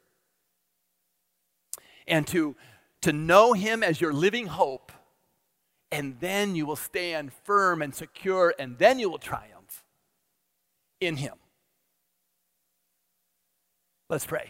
and 2.07 2.25
to, 2.27 2.55
to 3.01 3.11
know 3.11 3.51
Him 3.51 3.83
as 3.83 3.99
your 3.99 4.13
living 4.13 4.47
hope. 4.47 4.93
And 5.91 6.19
then 6.19 6.55
you 6.55 6.65
will 6.65 6.75
stand 6.75 7.33
firm 7.33 7.81
and 7.81 7.93
secure, 7.95 8.53
and 8.59 8.77
then 8.77 8.99
you 8.99 9.09
will 9.09 9.17
triumph 9.17 9.83
in 10.99 11.17
Him. 11.17 11.35
Let's 14.09 14.25
pray. 14.25 14.49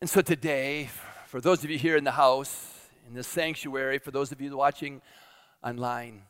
And 0.00 0.10
so 0.10 0.20
today, 0.20 0.90
for 1.26 1.40
those 1.40 1.62
of 1.62 1.70
you 1.70 1.78
here 1.78 1.96
in 1.96 2.04
the 2.04 2.10
house, 2.10 2.88
in 3.06 3.14
the 3.14 3.22
sanctuary, 3.22 3.98
for 3.98 4.10
those 4.10 4.32
of 4.32 4.40
you 4.40 4.56
watching 4.56 5.00
online, 5.62 6.22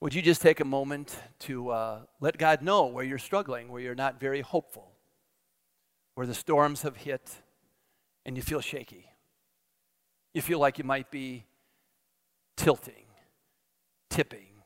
would 0.00 0.12
you 0.12 0.20
just 0.20 0.42
take 0.42 0.60
a 0.60 0.64
moment 0.64 1.18
to 1.40 1.70
uh, 1.70 2.00
let 2.20 2.36
God 2.36 2.60
know 2.60 2.84
where 2.84 3.04
you're 3.04 3.18
struggling, 3.18 3.68
where 3.68 3.80
you're 3.80 3.94
not 3.94 4.20
very 4.20 4.42
hopeful, 4.42 4.92
where 6.16 6.26
the 6.26 6.34
storms 6.34 6.82
have 6.82 6.96
hit 6.96 7.30
and 8.26 8.36
you 8.36 8.42
feel 8.42 8.60
shaky? 8.60 9.06
You 10.34 10.42
feel 10.42 10.58
like 10.58 10.76
you 10.76 10.84
might 10.84 11.10
be 11.10 11.46
tilting, 12.58 13.06
tipping, 14.10 14.62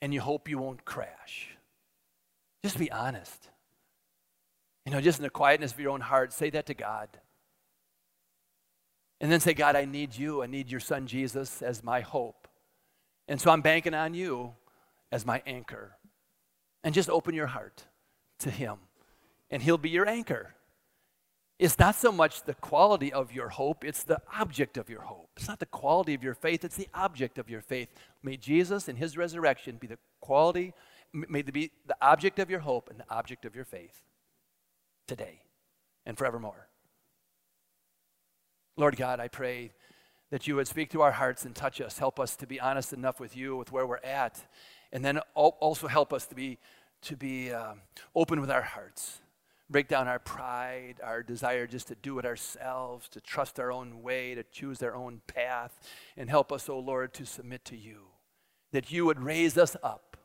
and 0.00 0.14
you 0.14 0.20
hope 0.20 0.48
you 0.48 0.58
won't 0.58 0.84
crash. 0.84 1.56
Just 2.62 2.78
be 2.78 2.92
honest. 2.92 3.48
You 4.84 4.92
know, 4.92 5.00
just 5.00 5.18
in 5.18 5.24
the 5.24 5.30
quietness 5.30 5.72
of 5.72 5.80
your 5.80 5.90
own 5.90 6.02
heart, 6.02 6.32
say 6.32 6.50
that 6.50 6.66
to 6.66 6.74
God. 6.74 7.08
And 9.20 9.32
then 9.32 9.40
say, 9.40 9.54
God, 9.54 9.74
I 9.74 9.86
need 9.86 10.14
you. 10.14 10.42
I 10.42 10.46
need 10.46 10.70
your 10.70 10.78
son 10.78 11.06
Jesus 11.06 11.62
as 11.62 11.82
my 11.82 12.00
hope. 12.00 12.46
And 13.26 13.40
so 13.40 13.50
I'm 13.50 13.62
banking 13.62 13.94
on 13.94 14.14
you 14.14 14.52
as 15.10 15.26
my 15.26 15.42
anchor. 15.46 15.96
And 16.84 16.94
just 16.94 17.08
open 17.08 17.34
your 17.34 17.48
heart 17.48 17.84
to 18.40 18.50
him, 18.50 18.76
and 19.50 19.62
he'll 19.62 19.78
be 19.78 19.90
your 19.90 20.06
anchor. 20.06 20.54
It's 21.58 21.78
not 21.78 21.94
so 21.94 22.12
much 22.12 22.42
the 22.42 22.54
quality 22.54 23.12
of 23.12 23.32
your 23.32 23.48
hope, 23.48 23.82
it's 23.82 24.02
the 24.02 24.20
object 24.38 24.76
of 24.76 24.90
your 24.90 25.00
hope. 25.02 25.30
It's 25.36 25.48
not 25.48 25.58
the 25.58 25.66
quality 25.66 26.12
of 26.12 26.22
your 26.22 26.34
faith, 26.34 26.64
it's 26.64 26.76
the 26.76 26.88
object 26.92 27.38
of 27.38 27.48
your 27.48 27.62
faith. 27.62 27.88
May 28.22 28.36
Jesus 28.36 28.88
and 28.88 28.98
his 28.98 29.16
resurrection 29.16 29.76
be 29.76 29.86
the 29.86 29.98
quality, 30.20 30.74
may 31.12 31.40
it 31.40 31.52
be 31.52 31.70
the 31.86 31.96
object 32.02 32.38
of 32.38 32.50
your 32.50 32.60
hope 32.60 32.90
and 32.90 33.00
the 33.00 33.10
object 33.10 33.46
of 33.46 33.56
your 33.56 33.64
faith 33.64 34.02
today 35.06 35.40
and 36.04 36.18
forevermore. 36.18 36.68
Lord 38.76 38.96
God, 38.96 39.18
I 39.18 39.28
pray 39.28 39.72
that 40.30 40.46
you 40.46 40.56
would 40.56 40.68
speak 40.68 40.90
to 40.90 41.00
our 41.00 41.12
hearts 41.12 41.46
and 41.46 41.54
touch 41.54 41.80
us. 41.80 41.98
Help 41.98 42.20
us 42.20 42.36
to 42.36 42.46
be 42.46 42.60
honest 42.60 42.92
enough 42.92 43.18
with 43.18 43.34
you, 43.36 43.56
with 43.56 43.72
where 43.72 43.86
we're 43.86 43.96
at, 43.98 44.46
and 44.92 45.02
then 45.02 45.20
also 45.34 45.86
help 45.86 46.12
us 46.12 46.26
to 46.26 46.34
be, 46.34 46.58
to 47.02 47.16
be 47.16 47.52
uh, 47.52 47.74
open 48.14 48.40
with 48.40 48.50
our 48.50 48.62
hearts. 48.62 49.20
Break 49.68 49.88
down 49.88 50.06
our 50.06 50.20
pride, 50.20 51.00
our 51.02 51.24
desire 51.24 51.66
just 51.66 51.88
to 51.88 51.96
do 51.96 52.20
it 52.20 52.24
ourselves, 52.24 53.08
to 53.08 53.20
trust 53.20 53.58
our 53.58 53.72
own 53.72 54.00
way, 54.02 54.34
to 54.34 54.44
choose 54.44 54.80
our 54.80 54.94
own 54.94 55.22
path, 55.26 55.80
and 56.16 56.30
help 56.30 56.52
us, 56.52 56.68
O 56.68 56.74
oh 56.74 56.78
Lord, 56.78 57.12
to 57.14 57.26
submit 57.26 57.64
to 57.66 57.76
you. 57.76 58.02
That 58.70 58.92
you 58.92 59.04
would 59.06 59.20
raise 59.20 59.58
us 59.58 59.76
up, 59.82 60.16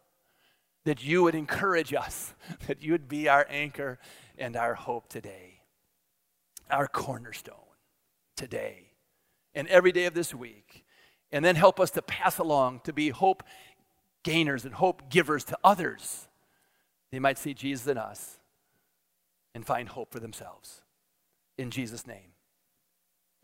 that 0.86 1.04
you 1.04 1.24
would 1.24 1.34
encourage 1.34 1.92
us, 1.92 2.36
that 2.68 2.84
you 2.84 2.92
would 2.92 3.08
be 3.08 3.28
our 3.28 3.48
anchor 3.50 3.98
and 4.38 4.56
our 4.56 4.76
hope 4.76 5.10
today, 5.10 5.62
our 6.70 6.88
cornerstone 6.88 7.56
today, 8.36 8.92
and 9.56 9.68
every 9.70 9.92
day 9.92 10.06
of 10.06 10.14
this 10.14 10.36
week. 10.36 10.86
And 11.32 11.44
then 11.44 11.56
help 11.56 11.80
us 11.80 11.90
to 11.92 12.02
pass 12.02 12.38
along 12.38 12.82
to 12.84 12.94
be 12.94 13.10
hope 13.10 13.42
gainers 14.24 14.66
and 14.66 14.76
hope 14.76 15.10
givers 15.10 15.46
to 15.46 15.58
others. 15.64 16.28
They 17.12 17.20
might 17.20 17.40
see 17.40 17.54
Jesus 17.56 17.88
in 17.88 17.98
us 17.98 18.38
and 19.54 19.66
find 19.66 19.90
hope 19.90 20.12
for 20.12 20.20
themselves. 20.20 20.82
In 21.58 21.72
Jesus' 21.72 22.08
name, 22.08 22.34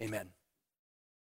amen. 0.02 0.30